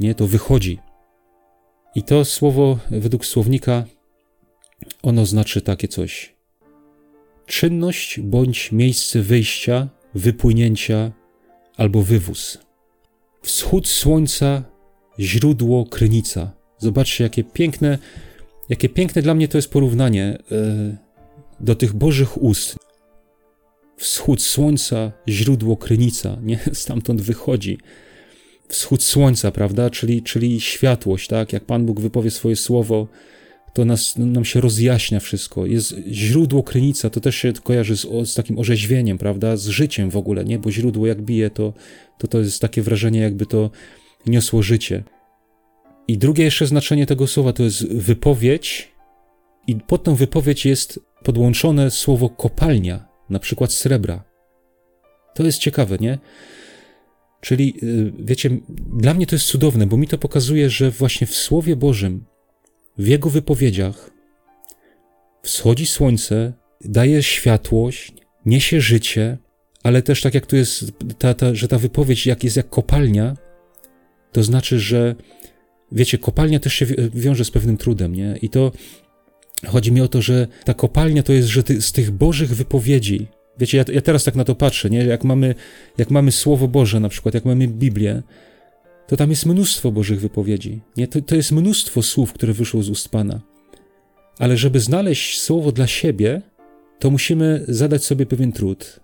[0.00, 0.78] Nie, to wychodzi.
[1.94, 3.84] I to słowo według słownika
[5.02, 6.34] ono znaczy takie coś.
[7.46, 11.12] Czynność bądź miejsce wyjścia, wypłynięcia
[11.76, 12.58] albo wywóz.
[13.42, 14.64] Wschód słońca,
[15.18, 16.52] źródło, krynica.
[16.78, 17.98] Zobaczcie, jakie piękne,
[18.68, 20.96] jakie piękne dla mnie to jest porównanie yy,
[21.60, 22.78] do tych Bożych ust.
[23.96, 26.58] Wschód słońca, źródło, krynica, nie?
[26.72, 27.78] Stamtąd wychodzi
[28.72, 29.90] wschód słońca, prawda?
[29.90, 31.52] Czyli, czyli światłość, tak?
[31.52, 33.08] Jak Pan Bóg wypowie swoje słowo,
[33.72, 35.66] to nas, nam się rozjaśnia wszystko.
[35.66, 39.56] Jest źródło, krynica, to też się kojarzy z, z takim orzeźwieniem, prawda?
[39.56, 40.58] Z życiem w ogóle, nie?
[40.58, 41.72] Bo źródło jak bije, to,
[42.18, 43.70] to to jest takie wrażenie, jakby to
[44.26, 45.04] niosło życie.
[46.08, 48.92] I drugie jeszcze znaczenie tego słowa to jest wypowiedź,
[49.66, 54.24] i pod tą wypowiedź jest podłączone słowo kopalnia, na przykład srebra.
[55.34, 56.18] To jest ciekawe, nie?
[57.40, 58.50] Czyli, y, wiecie,
[58.96, 62.24] dla mnie to jest cudowne, bo mi to pokazuje, że właśnie w Słowie Bożym,
[62.98, 64.10] w Jego wypowiedziach,
[65.42, 68.12] wschodzi słońce, daje światłość,
[68.46, 69.38] niesie życie,
[69.82, 70.84] ale też tak jak tu jest,
[71.18, 73.36] ta, ta, że ta wypowiedź jak jest jak kopalnia,
[74.32, 75.14] to znaczy, że
[75.92, 78.38] wiecie, kopalnia też się wiąże z pewnym trudem, nie?
[78.42, 78.72] I to
[79.66, 83.26] chodzi mi o to, że ta kopalnia to jest, że ty, z tych Bożych wypowiedzi,
[83.58, 85.04] Wiecie, ja, ja, teraz tak na to patrzę, nie?
[85.04, 85.54] Jak mamy,
[85.98, 88.22] jak mamy Słowo Boże na przykład, jak mamy Biblię,
[89.06, 90.80] to tam jest mnóstwo Bożych wypowiedzi.
[90.96, 91.08] Nie?
[91.08, 93.40] To, to jest mnóstwo słów, które wyszło z ust Pana.
[94.38, 96.42] Ale żeby znaleźć słowo dla siebie,
[96.98, 99.00] to musimy zadać sobie pewien trud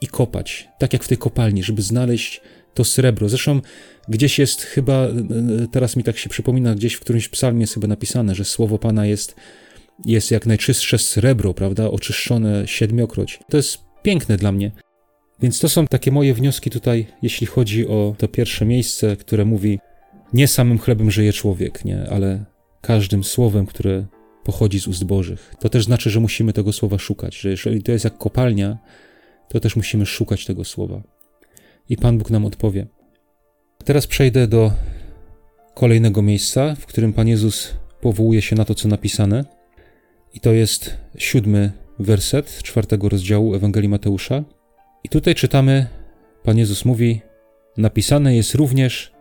[0.00, 2.40] i kopać, tak jak w tej kopalni, żeby znaleźć
[2.74, 3.28] to srebro.
[3.28, 3.60] Zresztą
[4.08, 5.08] gdzieś jest chyba,
[5.72, 9.06] teraz mi tak się przypomina, gdzieś w którymś psalmie jest chyba napisane, że słowo Pana
[9.06, 9.34] jest,
[10.04, 13.40] jest jak najczystsze srebro, prawda, oczyszczone siedmiokroć.
[13.50, 14.70] To jest piękne dla mnie.
[15.40, 19.78] Więc to są takie moje wnioski tutaj, jeśli chodzi o to pierwsze miejsce, które mówi:
[20.32, 22.44] Nie samym chlebem żyje człowiek, nie, ale
[22.80, 24.06] każdym słowem, które
[24.44, 25.54] pochodzi z ust Bożych.
[25.60, 28.78] To też znaczy, że musimy tego słowa szukać, że jeżeli to jest jak kopalnia,
[29.48, 31.02] to też musimy szukać tego słowa.
[31.88, 32.86] I Pan Bóg nam odpowie.
[33.84, 34.72] Teraz przejdę do
[35.74, 39.44] kolejnego miejsca, w którym Pan Jezus powołuje się na to, co napisane.
[40.34, 44.44] I to jest siódmy werset czwartego rozdziału Ewangelii Mateusza.
[45.06, 45.86] I tutaj czytamy,
[46.42, 47.20] Pan Jezus mówi,
[47.76, 49.12] napisane jest również,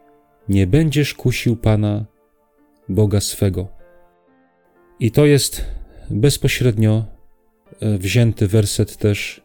[0.49, 2.05] nie będziesz kusił Pana,
[2.89, 3.67] Boga swego.
[4.99, 5.65] I to jest
[6.09, 7.05] bezpośrednio
[7.79, 9.41] e, wzięty werset też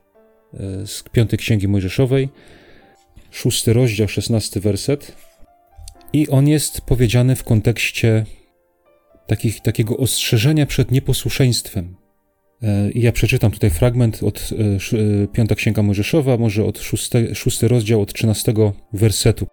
[0.54, 2.28] e, z piątej Księgi Mojżeszowej,
[3.30, 5.16] szósty rozdział, szesnasty werset.
[6.12, 8.26] I on jest powiedziany w kontekście
[9.26, 11.96] takich, takiego ostrzeżenia przed nieposłuszeństwem,
[12.94, 18.00] I ja przeczytam tutaj fragment od e, Piąta Księga Mojżeszowa, może od szósty, szósty rozdział,
[18.00, 19.46] od trzynastego wersetu.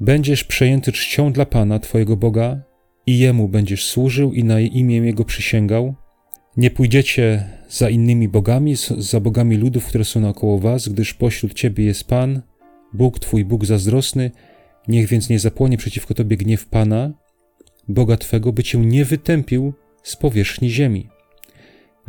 [0.00, 2.60] Będziesz przejęty czcią dla Pana, Twojego Boga,
[3.06, 5.94] i Jemu będziesz służył i na imię Jego przysięgał.
[6.56, 11.84] Nie pójdziecie za innymi bogami, za bogami ludów, które są naokoło was, gdyż pośród Ciebie
[11.84, 12.42] jest Pan,
[12.92, 14.30] Bóg Twój, Bóg zazdrosny.
[14.88, 17.12] Niech więc nie zapłonie przeciwko Tobie gniew Pana,
[17.88, 21.08] Boga Twego, by Cię nie wytępił z powierzchni ziemi.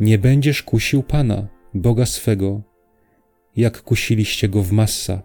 [0.00, 2.62] Nie będziesz kusił Pana, Boga swego,
[3.56, 5.22] jak kusiliście Go w Massa.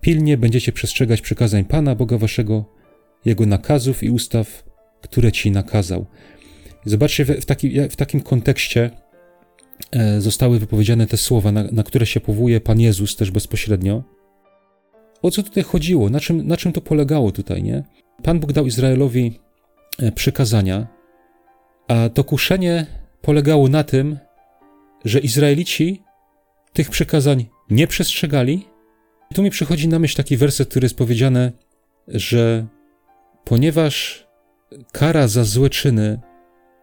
[0.00, 2.64] Pilnie będziecie przestrzegać przykazań Pana, Boga Waszego,
[3.24, 4.64] Jego nakazów i ustaw,
[5.00, 6.06] które Ci nakazał.
[6.84, 8.90] Zobaczcie, w, taki, w takim kontekście
[9.92, 14.02] e, zostały wypowiedziane te słowa, na, na, które się powołuje Pan Jezus też bezpośrednio.
[15.22, 16.10] O co tutaj chodziło?
[16.10, 17.82] Na czym, na czym to polegało tutaj, nie?
[18.22, 19.38] Pan Bóg dał Izraelowi
[19.98, 20.86] e, przykazania,
[21.88, 24.18] a to kuszenie polegało na tym,
[25.04, 26.02] że Izraelici
[26.72, 28.66] tych przykazań nie przestrzegali.
[29.34, 31.52] Tu mi przychodzi na myśl taki werset, który jest powiedziane,
[32.08, 32.66] że
[33.44, 34.26] ponieważ
[34.92, 36.20] kara za złe czyny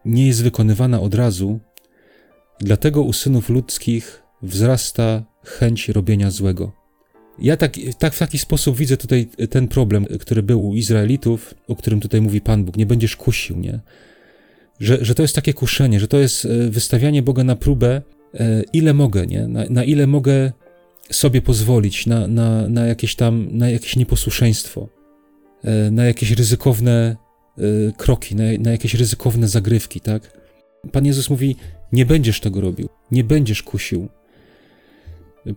[0.04, 1.60] nie jest wykonywana od razu,
[2.60, 6.72] dlatego u synów ludzkich wzrasta chęć robienia złego.
[7.38, 11.76] Ja tak, tak w taki sposób widzę tutaj ten problem, który był u Izraelitów, o
[11.76, 12.76] którym tutaj mówi Pan Bóg.
[12.76, 13.80] Nie będziesz kusił, nie?
[14.82, 18.02] Że, że to jest takie kuszenie, że to jest e, wystawianie Boga na próbę,
[18.34, 19.48] e, ile mogę, nie?
[19.48, 20.52] Na, na ile mogę
[21.10, 24.88] sobie pozwolić na, na, na jakieś tam, na jakieś nieposłuszeństwo,
[25.64, 27.16] e, na jakieś ryzykowne
[27.96, 30.38] kroki, na, na jakieś ryzykowne zagrywki, tak?
[30.92, 31.56] Pan Jezus mówi:
[31.92, 34.08] Nie będziesz tego robił, nie będziesz kusił.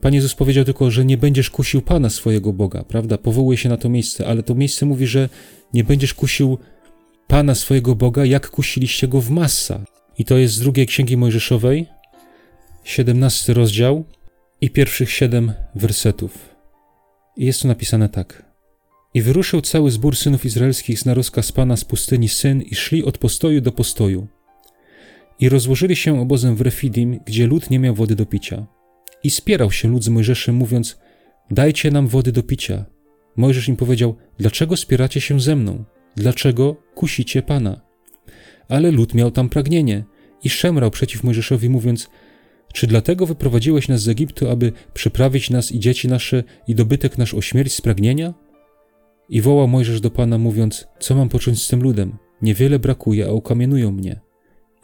[0.01, 3.17] Pan Jezus powiedział tylko, że nie będziesz kusił Pana swojego Boga, prawda?
[3.17, 5.29] Powołuje się na to miejsce, ale to miejsce mówi, że
[5.73, 6.57] nie będziesz kusił
[7.27, 9.85] Pana swojego Boga, jak kusiliście go w Massa.
[10.17, 11.85] I to jest z drugiej księgi Mojżeszowej,
[12.83, 14.05] 17 rozdział
[14.61, 16.55] i pierwszych siedem wersetów.
[17.37, 18.45] Jest tu napisane tak.
[19.13, 23.17] I wyruszył cały zbór synów izraelskich na rozkaz Pana z pustyni Syn i szli od
[23.17, 24.27] postoju do postoju.
[25.39, 28.65] I rozłożyli się obozem w Refidim, gdzie lud nie miał wody do picia.
[29.23, 30.99] I spierał się lud z Mojżeszem, mówiąc:
[31.51, 32.85] Dajcie nam wody do picia.
[33.35, 35.83] Mojżesz im powiedział: Dlaczego spieracie się ze mną?
[36.15, 37.81] Dlaczego kusicie Pana?
[38.69, 40.03] Ale lud miał tam pragnienie
[40.43, 42.09] i szemrał przeciw Mojżeszowi, mówiąc:
[42.73, 47.33] Czy dlatego wyprowadziłeś nas z Egiptu, aby przyprawić nas i dzieci nasze i dobytek nasz
[47.33, 48.33] o śmierć z pragnienia?
[49.29, 52.17] I wołał Mojżesz do Pana, mówiąc: Co mam począć z tym ludem?
[52.41, 54.19] Niewiele brakuje, a ukamienują mnie.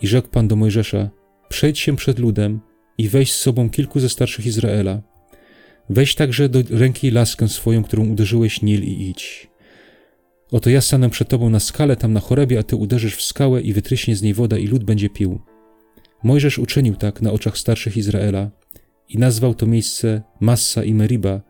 [0.02, 1.10] I rzekł Pan do Mojżesza:
[1.50, 2.60] Przejdź się przed ludem
[2.98, 5.02] i weź z sobą kilku ze starszych Izraela.
[5.90, 9.51] Weź także do ręki laskę swoją, którą uderzyłeś Nil i idź.
[10.52, 13.62] Oto ja stanę przed tobą na skale tam na chorebie, a ty uderzysz w skałę
[13.62, 15.40] i wytryśnie z niej woda i lud będzie pił.
[16.24, 18.52] Mojżesz uczynił tak na oczach starszych Izraela
[19.10, 21.42] i nazwał to miejsce Massa i Meriba,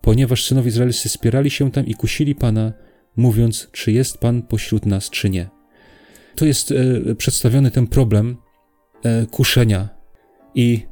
[0.00, 2.72] ponieważ synowie izraelscy spierali się tam i kusili Pana,
[3.16, 5.48] mówiąc, czy jest Pan pośród nas, czy nie.
[6.36, 8.36] To jest e, przedstawiony ten problem
[9.04, 9.88] e, kuszenia.
[10.54, 10.86] I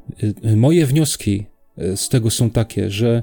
[0.44, 1.46] e, moje wnioski
[1.78, 3.22] e, z tego są takie, że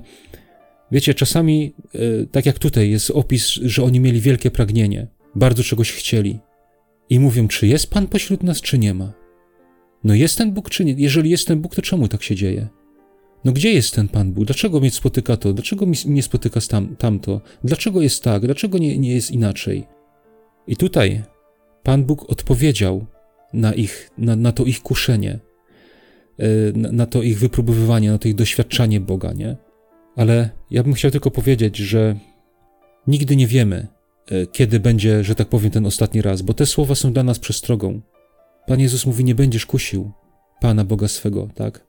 [0.92, 2.00] Wiecie, czasami, e,
[2.32, 6.40] tak jak tutaj jest opis, że oni mieli wielkie pragnienie, bardzo czegoś chcieli.
[7.10, 9.14] I mówią, czy jest Pan pośród nas, czy nie ma.
[10.04, 10.96] No jest ten Bóg, czy nie?
[10.98, 12.68] Jeżeli jest ten Bóg, to czemu tak się dzieje?
[13.46, 14.46] No gdzie jest ten Pan Bóg?
[14.46, 15.54] Dlaczego mnie spotyka to?
[15.54, 17.42] Dlaczego mnie spotyka tam, tamto?
[17.64, 18.46] Dlaczego jest tak?
[18.46, 19.84] Dlaczego nie, nie jest inaczej?
[20.68, 21.24] I tutaj
[21.84, 23.06] Pan Bóg odpowiedział
[23.54, 25.40] na, ich, na, na to ich kuszenie,
[26.40, 29.56] e, na, na to ich wypróbowywanie, na to ich doświadczanie Boga, nie?
[30.16, 32.16] Ale ja bym chciał tylko powiedzieć, że
[33.08, 33.88] nigdy nie wiemy,
[34.32, 37.40] e, kiedy będzie, że tak powiem, ten ostatni raz, bo te słowa są dla nas
[37.40, 38.02] przestrogą.
[38.68, 40.12] Pan Jezus mówi: Nie będziesz kusił
[40.62, 41.88] Pana Boga swego, tak?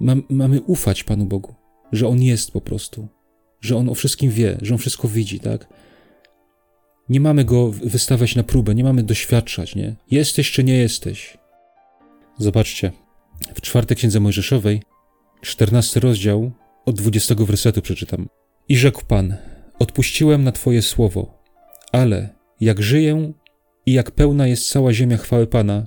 [0.00, 1.54] Mam, mamy ufać Panu Bogu,
[1.92, 3.08] że On jest po prostu,
[3.60, 5.68] że On o wszystkim wie, że On wszystko widzi, tak?
[7.08, 9.94] Nie mamy go wystawiać na próbę, nie mamy doświadczać, nie?
[10.10, 11.38] Jesteś czy nie jesteś.
[12.38, 12.92] Zobaczcie,
[13.54, 14.82] w czwartej księdze Mojżeszowej,
[15.40, 16.52] czternasty rozdział,
[16.86, 18.28] od 20 wersetu przeczytam.
[18.68, 19.36] I rzekł Pan:
[19.78, 21.42] Odpuściłem na Twoje słowo,
[21.92, 22.28] ale
[22.60, 23.32] jak żyję
[23.86, 25.86] i jak pełna jest cała ziemia chwały Pana,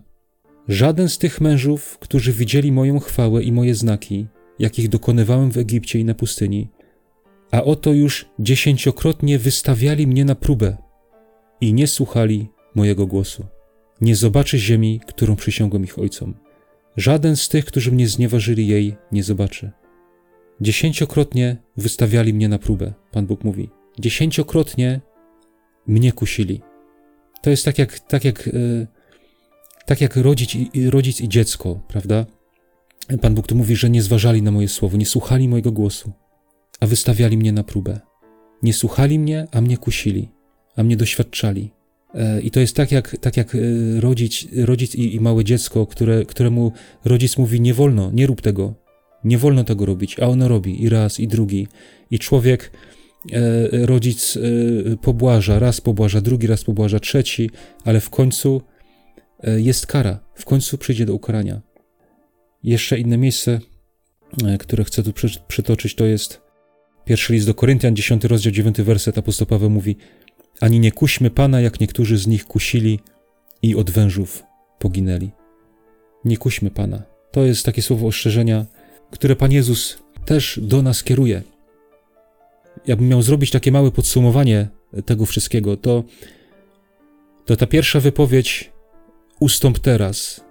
[0.67, 4.27] żaden z tych mężów, którzy widzieli moją chwałę i moje znaki,
[4.59, 6.69] jakich dokonywałem w Egipcie i na pustyni,
[7.51, 10.77] a oto już dziesięciokrotnie wystawiali mnie na próbę
[11.62, 13.45] i nie słuchali mojego głosu.
[14.01, 16.33] Nie zobaczy ziemi, którą przysiągłem ich ojcom.
[16.97, 19.71] Żaden z tych, którzy mnie znieważyli jej, nie zobaczy.
[20.61, 23.69] Dziesięciokrotnie wystawiali mnie na próbę, Pan Bóg mówi.
[23.99, 25.01] Dziesięciokrotnie
[25.87, 26.61] mnie kusili.
[27.41, 28.87] To jest tak jak, tak jak, yy,
[29.85, 32.25] tak jak rodzic, i, rodzic i dziecko, prawda?
[33.21, 36.11] Pan Bóg tu mówi, że nie zważali na moje słowo, nie słuchali mojego głosu,
[36.79, 37.99] a wystawiali mnie na próbę.
[38.63, 40.29] Nie słuchali mnie, a mnie kusili,
[40.75, 41.71] a mnie doświadczali.
[42.15, 43.59] E, I to jest tak jak, tak jak e,
[43.99, 46.71] rodzic, rodzic i, i małe dziecko, które, któremu
[47.05, 48.73] rodzic mówi: Nie wolno, nie rób tego,
[49.23, 51.67] nie wolno tego robić, a ono robi i raz, i drugi.
[52.12, 52.71] I człowiek,
[53.32, 57.49] e, rodzic e, pobłaża, raz pobłaża, drugi raz pobłaża, trzeci,
[57.86, 58.62] ale w końcu
[59.43, 61.62] e, jest kara, w końcu przyjdzie do ukarania.
[62.63, 63.60] Jeszcze inne miejsce,
[64.45, 66.41] e, które chcę tu przy, przytoczyć, to jest
[67.05, 69.95] pierwszy list do Koryntian, 10 rozdział, 9 werset apostoł Paweł mówi
[70.60, 72.99] ani nie kuśmy Pana, jak niektórzy z nich kusili
[73.62, 74.43] i od wężów
[74.79, 75.29] poginęli.
[76.25, 77.03] Nie kuśmy Pana.
[77.32, 78.65] To jest takie słowo ostrzeżenia,
[79.11, 81.43] które Pan Jezus też do nas kieruje.
[82.87, 84.67] Jakbym miał zrobić takie małe podsumowanie
[85.05, 86.03] tego wszystkiego, to,
[87.45, 88.71] to ta pierwsza wypowiedź
[89.39, 90.45] ustąp teraz,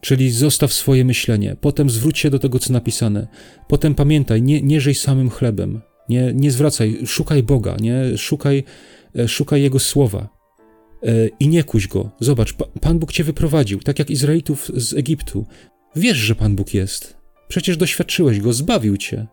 [0.00, 3.26] czyli zostaw swoje myślenie, potem zwróć się do tego, co napisane,
[3.68, 8.64] potem pamiętaj, nie, nie żyj samym chlebem, nie, nie zwracaj, szukaj Boga, nie, szukaj,
[9.18, 10.28] e, szukaj Jego słowa
[11.02, 12.10] e, i nie kuś Go.
[12.20, 15.46] Zobacz, Pan Bóg cię wyprowadził, tak jak Izraelitów z Egiptu.
[15.96, 17.17] Wiesz, że Pan Bóg jest.
[17.48, 19.26] Przecież doświadczyłeś Go, zbawił cię.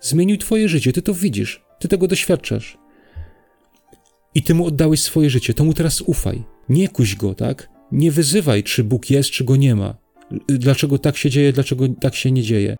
[0.00, 2.78] Zmienił twoje życie, ty to widzisz, ty tego doświadczasz.
[4.34, 6.44] I ty mu oddałeś swoje życie, to mu teraz ufaj.
[6.68, 7.70] Nie kuś Go, tak?
[7.92, 9.94] Nie wyzywaj, czy Bóg jest, czy Go nie ma.
[10.48, 12.76] Dlaczego tak się dzieje, dlaczego tak się nie dzieje.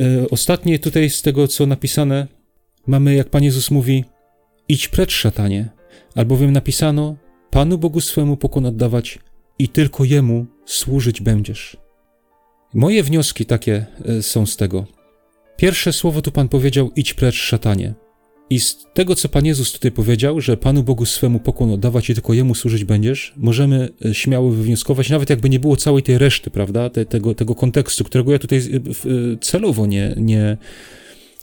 [0.00, 2.26] E, ostatnie tutaj z tego, co napisane,
[2.86, 4.04] mamy, jak Pan Jezus mówi,
[4.68, 5.68] idź precz, szatanie,
[6.14, 7.16] albowiem napisano,
[7.50, 9.18] Panu Bogu swemu pokon oddawać
[9.58, 11.83] i tylko Jemu służyć będziesz.
[12.74, 14.86] Moje wnioski takie e, są z tego.
[15.56, 17.94] Pierwsze słowo tu Pan powiedział, idź precz, szatanie.
[18.50, 22.14] I z tego, co Pan Jezus tutaj powiedział, że Panu Bogu swemu pokłon oddawać i
[22.14, 26.50] tylko Jemu służyć będziesz, możemy e, śmiało wywnioskować, nawet jakby nie było całej tej reszty,
[26.50, 28.82] prawda, Te, tego, tego kontekstu, którego ja tutaj e,
[29.40, 30.56] celowo nie, nie,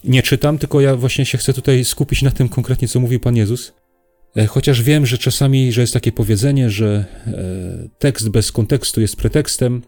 [0.04, 3.36] nie czytam, tylko ja właśnie się chcę tutaj skupić na tym konkretnie, co mówi Pan
[3.36, 3.74] Jezus.
[4.48, 7.06] Chociaż wiem, że czasami, że jest takie powiedzenie, że
[8.00, 9.82] tekst bez kontekstu jest pretekstem,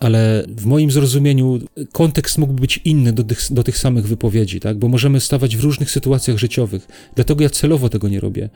[0.00, 1.58] ale w moim zrozumieniu
[1.92, 4.78] kontekst mógłby być inny do tych, do tych samych wypowiedzi, tak?
[4.78, 6.88] bo możemy stawać w różnych sytuacjach życiowych.
[7.14, 8.50] Dlatego ja celowo tego nie robię.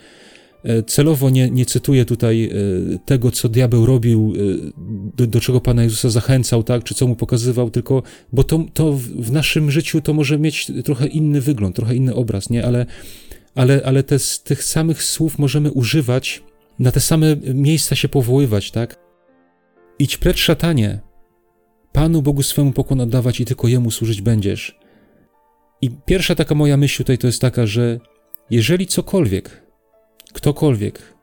[0.64, 4.70] E, celowo nie, nie cytuję tutaj e, tego, co diabeł robił, e,
[5.16, 8.92] do, do, czego Pana Jezusa zachęcał, tak, czy co mu pokazywał, tylko, bo to, to
[9.18, 12.66] w naszym życiu to może mieć trochę inny wygląd, trochę inny obraz, nie?
[12.66, 12.86] Ale,
[13.54, 16.42] ale, ale te, tych samych słów możemy używać,
[16.78, 18.96] na te same miejsca się powoływać, tak?
[19.98, 21.00] Idź precz szatanie,
[21.92, 24.79] Panu Bogu swemu pokłon oddawać i tylko Jemu służyć będziesz.
[25.83, 28.00] I pierwsza taka moja myśl tutaj to jest taka, że
[28.50, 29.62] jeżeli cokolwiek,
[30.33, 31.14] ktokolwiek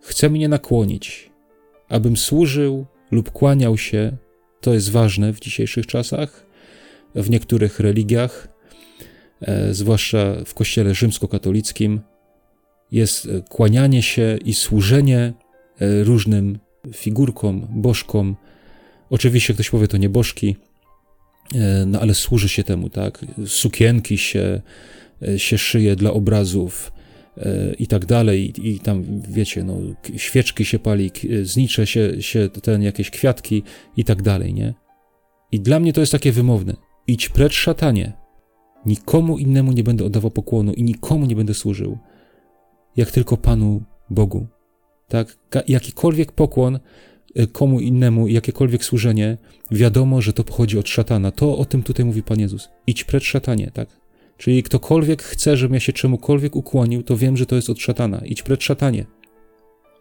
[0.00, 1.30] chce mnie nakłonić,
[1.88, 4.16] abym służył lub kłaniał się,
[4.60, 6.46] to jest ważne w dzisiejszych czasach,
[7.14, 8.48] w niektórych religiach,
[9.40, 12.00] e, zwłaszcza w kościele rzymskokatolickim,
[12.92, 15.18] jest e, kłanianie się i służenie
[15.80, 16.58] e, różnym
[16.92, 18.36] figurkom, bożkom,
[19.10, 20.56] Oczywiście ktoś powie, to niebożki,
[21.54, 23.24] e, no ale służy się temu, tak?
[23.46, 24.60] Sukienki się,
[25.22, 26.92] e, się szyje dla obrazów
[27.36, 29.76] e, i tak dalej, i, tam, wiecie, no,
[30.16, 31.10] świeczki się pali,
[31.42, 33.62] znicze się, się ten, jakieś kwiatki
[33.96, 34.74] i tak dalej, nie?
[35.52, 36.76] I dla mnie to jest takie wymowne.
[37.06, 38.12] Idź precz, szatanie.
[38.86, 41.98] Nikomu innemu nie będę oddawał pokłonu i nikomu nie będę służył,
[42.96, 44.46] jak tylko Panu Bogu.
[45.08, 45.38] Tak?
[45.68, 46.78] Jakikolwiek pokłon
[47.52, 49.36] komu innemu jakiekolwiek służenie,
[49.70, 51.30] wiadomo, że to pochodzi od szatana.
[51.30, 52.68] To o tym tutaj mówi Pan Jezus.
[52.86, 53.88] Idź precz szatanie, tak?
[54.36, 58.20] Czyli ktokolwiek chce, żebym ja się czemukolwiek ukłonił, to wiem, że to jest od szatana.
[58.24, 59.06] Idź precz szatanie.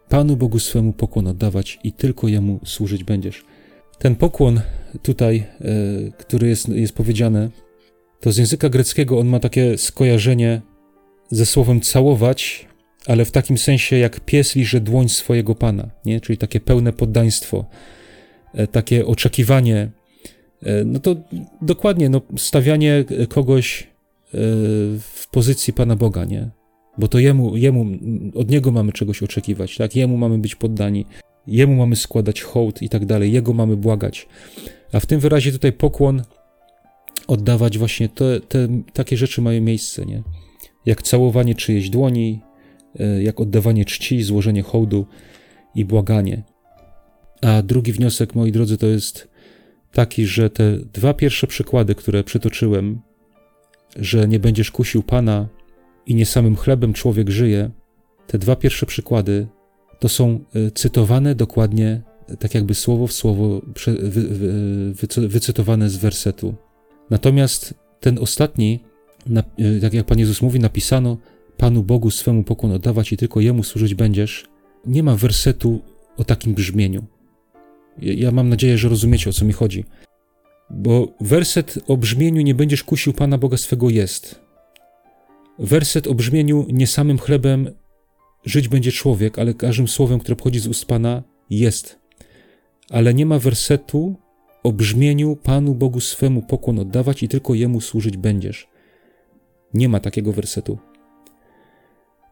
[0.09, 3.45] Panu Bogu swemu pokłon oddawać i tylko Jemu służyć będziesz.
[3.99, 4.61] Ten pokłon
[5.01, 7.49] tutaj, e, który jest, jest powiedziane,
[8.19, 10.61] to z języka greckiego on ma takie skojarzenie
[11.29, 12.66] ze słowem całować,
[13.07, 16.21] ale w takim sensie jak pies liże dłoń swojego pana, nie?
[16.21, 17.65] czyli takie pełne poddaństwo,
[18.53, 19.91] e, takie oczekiwanie,
[20.63, 21.15] e, no to
[21.61, 23.87] dokładnie no, stawianie kogoś e,
[24.99, 26.49] w pozycji Pana Boga, nie?
[26.97, 27.85] Bo to jemu, jemu,
[28.35, 29.95] od Niego mamy czegoś oczekiwać, tak?
[29.95, 31.05] Jemu mamy być poddani,
[31.47, 34.27] Jemu mamy składać hołd i tak dalej, Jego mamy błagać.
[34.93, 36.23] A w tym wyrazie tutaj pokłon
[37.27, 40.23] oddawać właśnie te, te takie rzeczy mają miejsce, nie?
[40.85, 42.39] Jak całowanie czyjejś dłoni,
[43.21, 45.05] jak oddawanie czci, złożenie hołdu
[45.75, 46.43] i błaganie.
[47.41, 49.27] A drugi wniosek, moi drodzy, to jest
[49.91, 53.01] taki, że te dwa pierwsze przykłady, które przytoczyłem,
[53.95, 55.47] że nie będziesz kusił Pana
[56.05, 57.71] i nie samym chlebem człowiek żyje,
[58.27, 59.47] te dwa pierwsze przykłady
[59.99, 62.01] to są e, cytowane dokładnie,
[62.39, 63.61] tak jakby słowo w słowo
[65.17, 66.55] wycytowane z wersetu.
[67.09, 68.79] Natomiast ten ostatni
[69.81, 71.17] tak jak Pan Jezus mówi, napisano
[71.57, 74.45] Panu Bogu swemu pokłon oddawać i tylko Jemu służyć będziesz.
[74.85, 75.79] Nie ma wersetu
[76.17, 77.05] o takim brzmieniu.
[78.01, 79.85] Ja mam nadzieję, że rozumiecie, o co mi chodzi.
[80.69, 84.41] Bo werset o brzmieniu nie będziesz kusił Pana Boga swego jest.
[85.59, 87.69] Werset o brzmieniu nie samym chlebem
[88.45, 91.99] żyć będzie człowiek, ale każdym słowem, które pochodzi z ust Pana jest.
[92.89, 94.15] Ale nie ma wersetu
[94.63, 98.67] o brzmieniu Panu Bogu swemu pokłon oddawać i tylko Jemu służyć będziesz.
[99.73, 100.77] Nie ma takiego wersetu.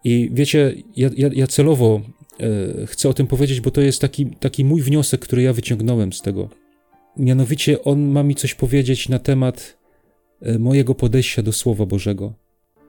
[0.05, 2.01] I wiecie, ja, ja, ja celowo
[2.39, 6.13] e, chcę o tym powiedzieć, bo to jest taki, taki mój wniosek, który ja wyciągnąłem
[6.13, 6.49] z tego.
[7.17, 9.77] Mianowicie on ma mi coś powiedzieć na temat
[10.41, 12.33] e, mojego podejścia do Słowa Bożego.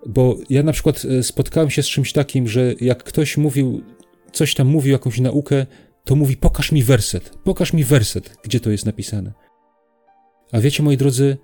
[0.06, 3.82] Bo ja na przykład e, spotkałem się z czymś takim, że jak ktoś mówił,
[4.32, 5.66] coś tam mówił, jakąś naukę,
[6.04, 9.32] to mówi: Pokaż mi werset, pokaż mi werset, gdzie to jest napisane.
[10.52, 11.36] A wiecie, moi drodzy,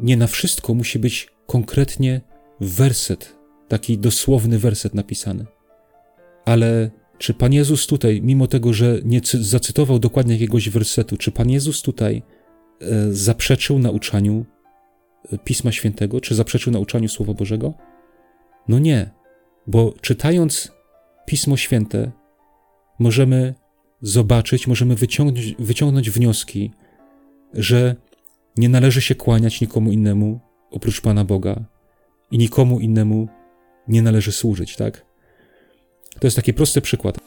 [0.00, 2.20] nie na wszystko musi być konkretnie
[2.60, 3.43] werset,
[3.74, 5.46] taki dosłowny werset napisany.
[6.44, 11.50] Ale czy Pan Jezus tutaj, mimo tego, że nie zacytował dokładnie jakiegoś wersetu, czy Pan
[11.50, 12.22] Jezus tutaj
[12.80, 14.44] e, zaprzeczył nauczaniu
[15.32, 17.74] e, Pisma Świętego, czy zaprzeczył nauczaniu Słowa Bożego?
[18.68, 19.10] No nie,
[19.66, 20.72] bo czytając
[21.26, 22.12] Pismo Święte,
[22.98, 23.54] możemy
[24.02, 26.70] zobaczyć, możemy wyciągnąć, wyciągnąć wnioski,
[27.54, 27.96] że
[28.56, 31.64] nie należy się kłaniać nikomu innemu oprócz Pana Boga
[32.30, 33.28] i nikomu innemu
[33.88, 35.06] nie należy służyć, tak?
[36.20, 37.18] To jest taki prosty przykład.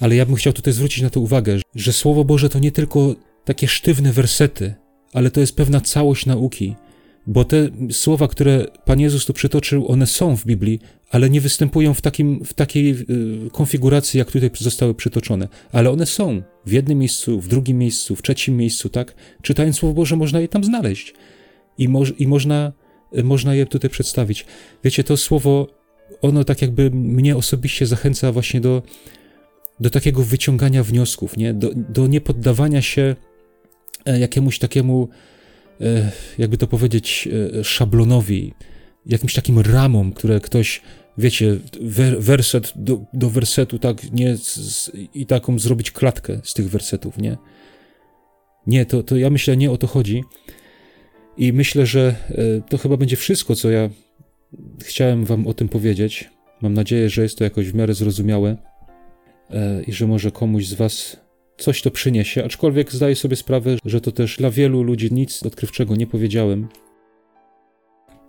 [0.00, 3.14] Ale ja bym chciał tutaj zwrócić na to uwagę, że Słowo Boże to nie tylko
[3.44, 4.74] takie sztywne wersety,
[5.12, 6.74] ale to jest pewna całość nauki,
[7.26, 11.94] bo te słowa, które Pan Jezus tu przytoczył, one są w Biblii, ale nie występują
[11.94, 15.48] w, takim, w takiej y, konfiguracji, jak tutaj zostały przytoczone.
[15.72, 19.14] Ale one są w jednym miejscu, w drugim miejscu, w trzecim miejscu, tak?
[19.42, 21.14] Czytając Słowo Boże, można je tam znaleźć
[21.78, 22.72] i, mo i można,
[23.24, 24.46] można je tutaj przedstawić.
[24.84, 25.68] Wiecie, to słowo,
[26.22, 28.82] ono tak jakby mnie osobiście zachęca właśnie do,
[29.80, 31.54] do takiego wyciągania wniosków, nie?
[31.54, 33.16] Do, do niepoddawania się
[34.06, 35.08] e, jakiemuś takiemu
[35.80, 37.28] E, jakby to powiedzieć,
[37.58, 38.54] e, szablonowi,
[39.06, 40.82] jakimś takim ramom, które ktoś,
[41.18, 41.56] wiecie,
[42.18, 47.36] werset do, do wersetu, tak, nie, z, i taką zrobić klatkę z tych wersetów, nie?
[48.66, 50.24] Nie, to, to ja myślę, nie o to chodzi.
[51.38, 52.34] I myślę, że e,
[52.68, 53.90] to chyba będzie wszystko, co ja
[54.84, 56.30] chciałem Wam o tym powiedzieć.
[56.62, 58.56] Mam nadzieję, że jest to jakoś w miarę zrozumiałe
[59.86, 61.16] i że może komuś z Was
[61.58, 65.96] coś to przyniesie, aczkolwiek zdaję sobie sprawę, że to też dla wielu ludzi nic odkrywczego
[65.96, 66.68] nie powiedziałem.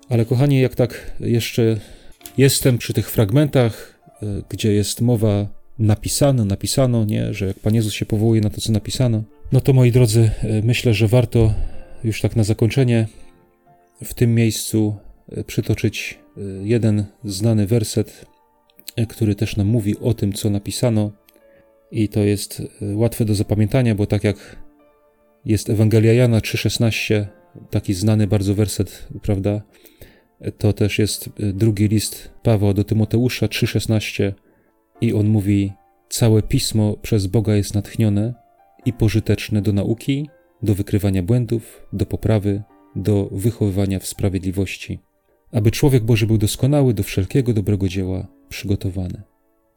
[0.10, 1.78] Ale kochani, jak tak jeszcze
[2.38, 5.48] jestem przy tych fragmentach, e, gdzie jest mowa
[5.80, 9.74] napisano, napisano, nie, że jak Pan Jezus się powołuje na to, co napisano, no to
[9.74, 11.54] moi drodzy, e, myślę, że warto
[12.06, 13.08] już tak na zakończenie
[14.04, 14.96] w tym miejscu
[15.32, 16.20] e, przytoczyć
[16.64, 18.26] jeden znany werset,
[19.10, 21.12] który też nam mówi o tym, co napisano
[21.92, 24.56] i to jest e, łatwe do zapamiętania, bo tak jak
[25.46, 27.26] jest Ewangelia Jana 3,16,
[27.70, 29.62] taki znany bardzo werset, prawda?
[30.58, 34.32] To też jest e, drugi list Pawła do Tymoteusza 3,16
[35.02, 35.74] i on mówi:
[36.10, 38.34] Całe pismo przez Boga jest natchnione
[38.86, 40.30] i pożyteczne do nauki,
[40.64, 42.64] do wykrywania błędów, do poprawy,
[42.96, 45.00] do wychowywania w sprawiedliwości,
[45.52, 49.22] aby człowiek Boży był doskonały do wszelkiego dobrego dzieła przygotowany.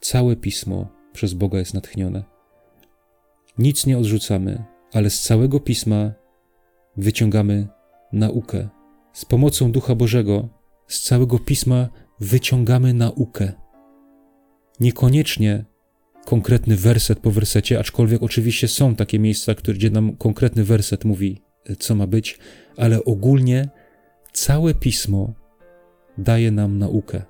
[0.01, 2.25] Całe pismo przez Boga jest natchnione.
[3.59, 6.13] Nic nie odrzucamy, ale z całego pisma
[6.97, 7.69] wyciągamy
[8.13, 8.69] naukę.
[9.13, 10.49] Z pomocą Ducha Bożego
[10.87, 11.89] z całego pisma
[12.21, 13.53] wyciągamy naukę.
[14.81, 15.65] Niekoniecznie
[16.25, 21.43] konkretny werset po wersecie, aczkolwiek oczywiście są takie miejsca, gdzie nam konkretny werset mówi,
[21.79, 22.39] co ma być,
[22.77, 23.69] ale ogólnie
[24.33, 25.35] całe pismo
[26.19, 27.23] daje nam naukę.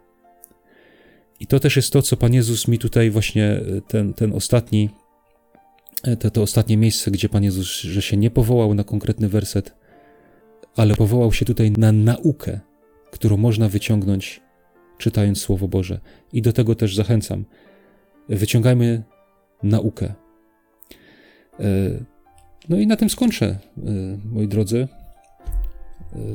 [1.41, 4.91] I to też jest to, co Pan Jezus mi tutaj właśnie e, ten, ten ostatni,
[6.05, 9.75] e, to, to ostatnie miejsce, gdzie Pan Jezus, że się nie powołał na konkretny werset,
[10.77, 12.61] ale powołał się tutaj na naukę,
[13.11, 14.41] którą można wyciągnąć
[14.99, 16.01] czytając Słowo Boże.
[16.33, 17.45] I do tego też zachęcam.
[18.29, 19.03] Wyciągajmy
[19.63, 20.15] naukę.
[21.61, 21.65] E,
[22.69, 23.59] no i na tym skończę,
[24.25, 24.89] moi drodzy.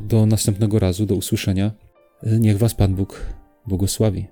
[0.02, 1.72] Do następnego razu, do usłyszenia.
[2.40, 3.26] Niech Was Pan Bóg
[3.68, 4.28] błogosławi.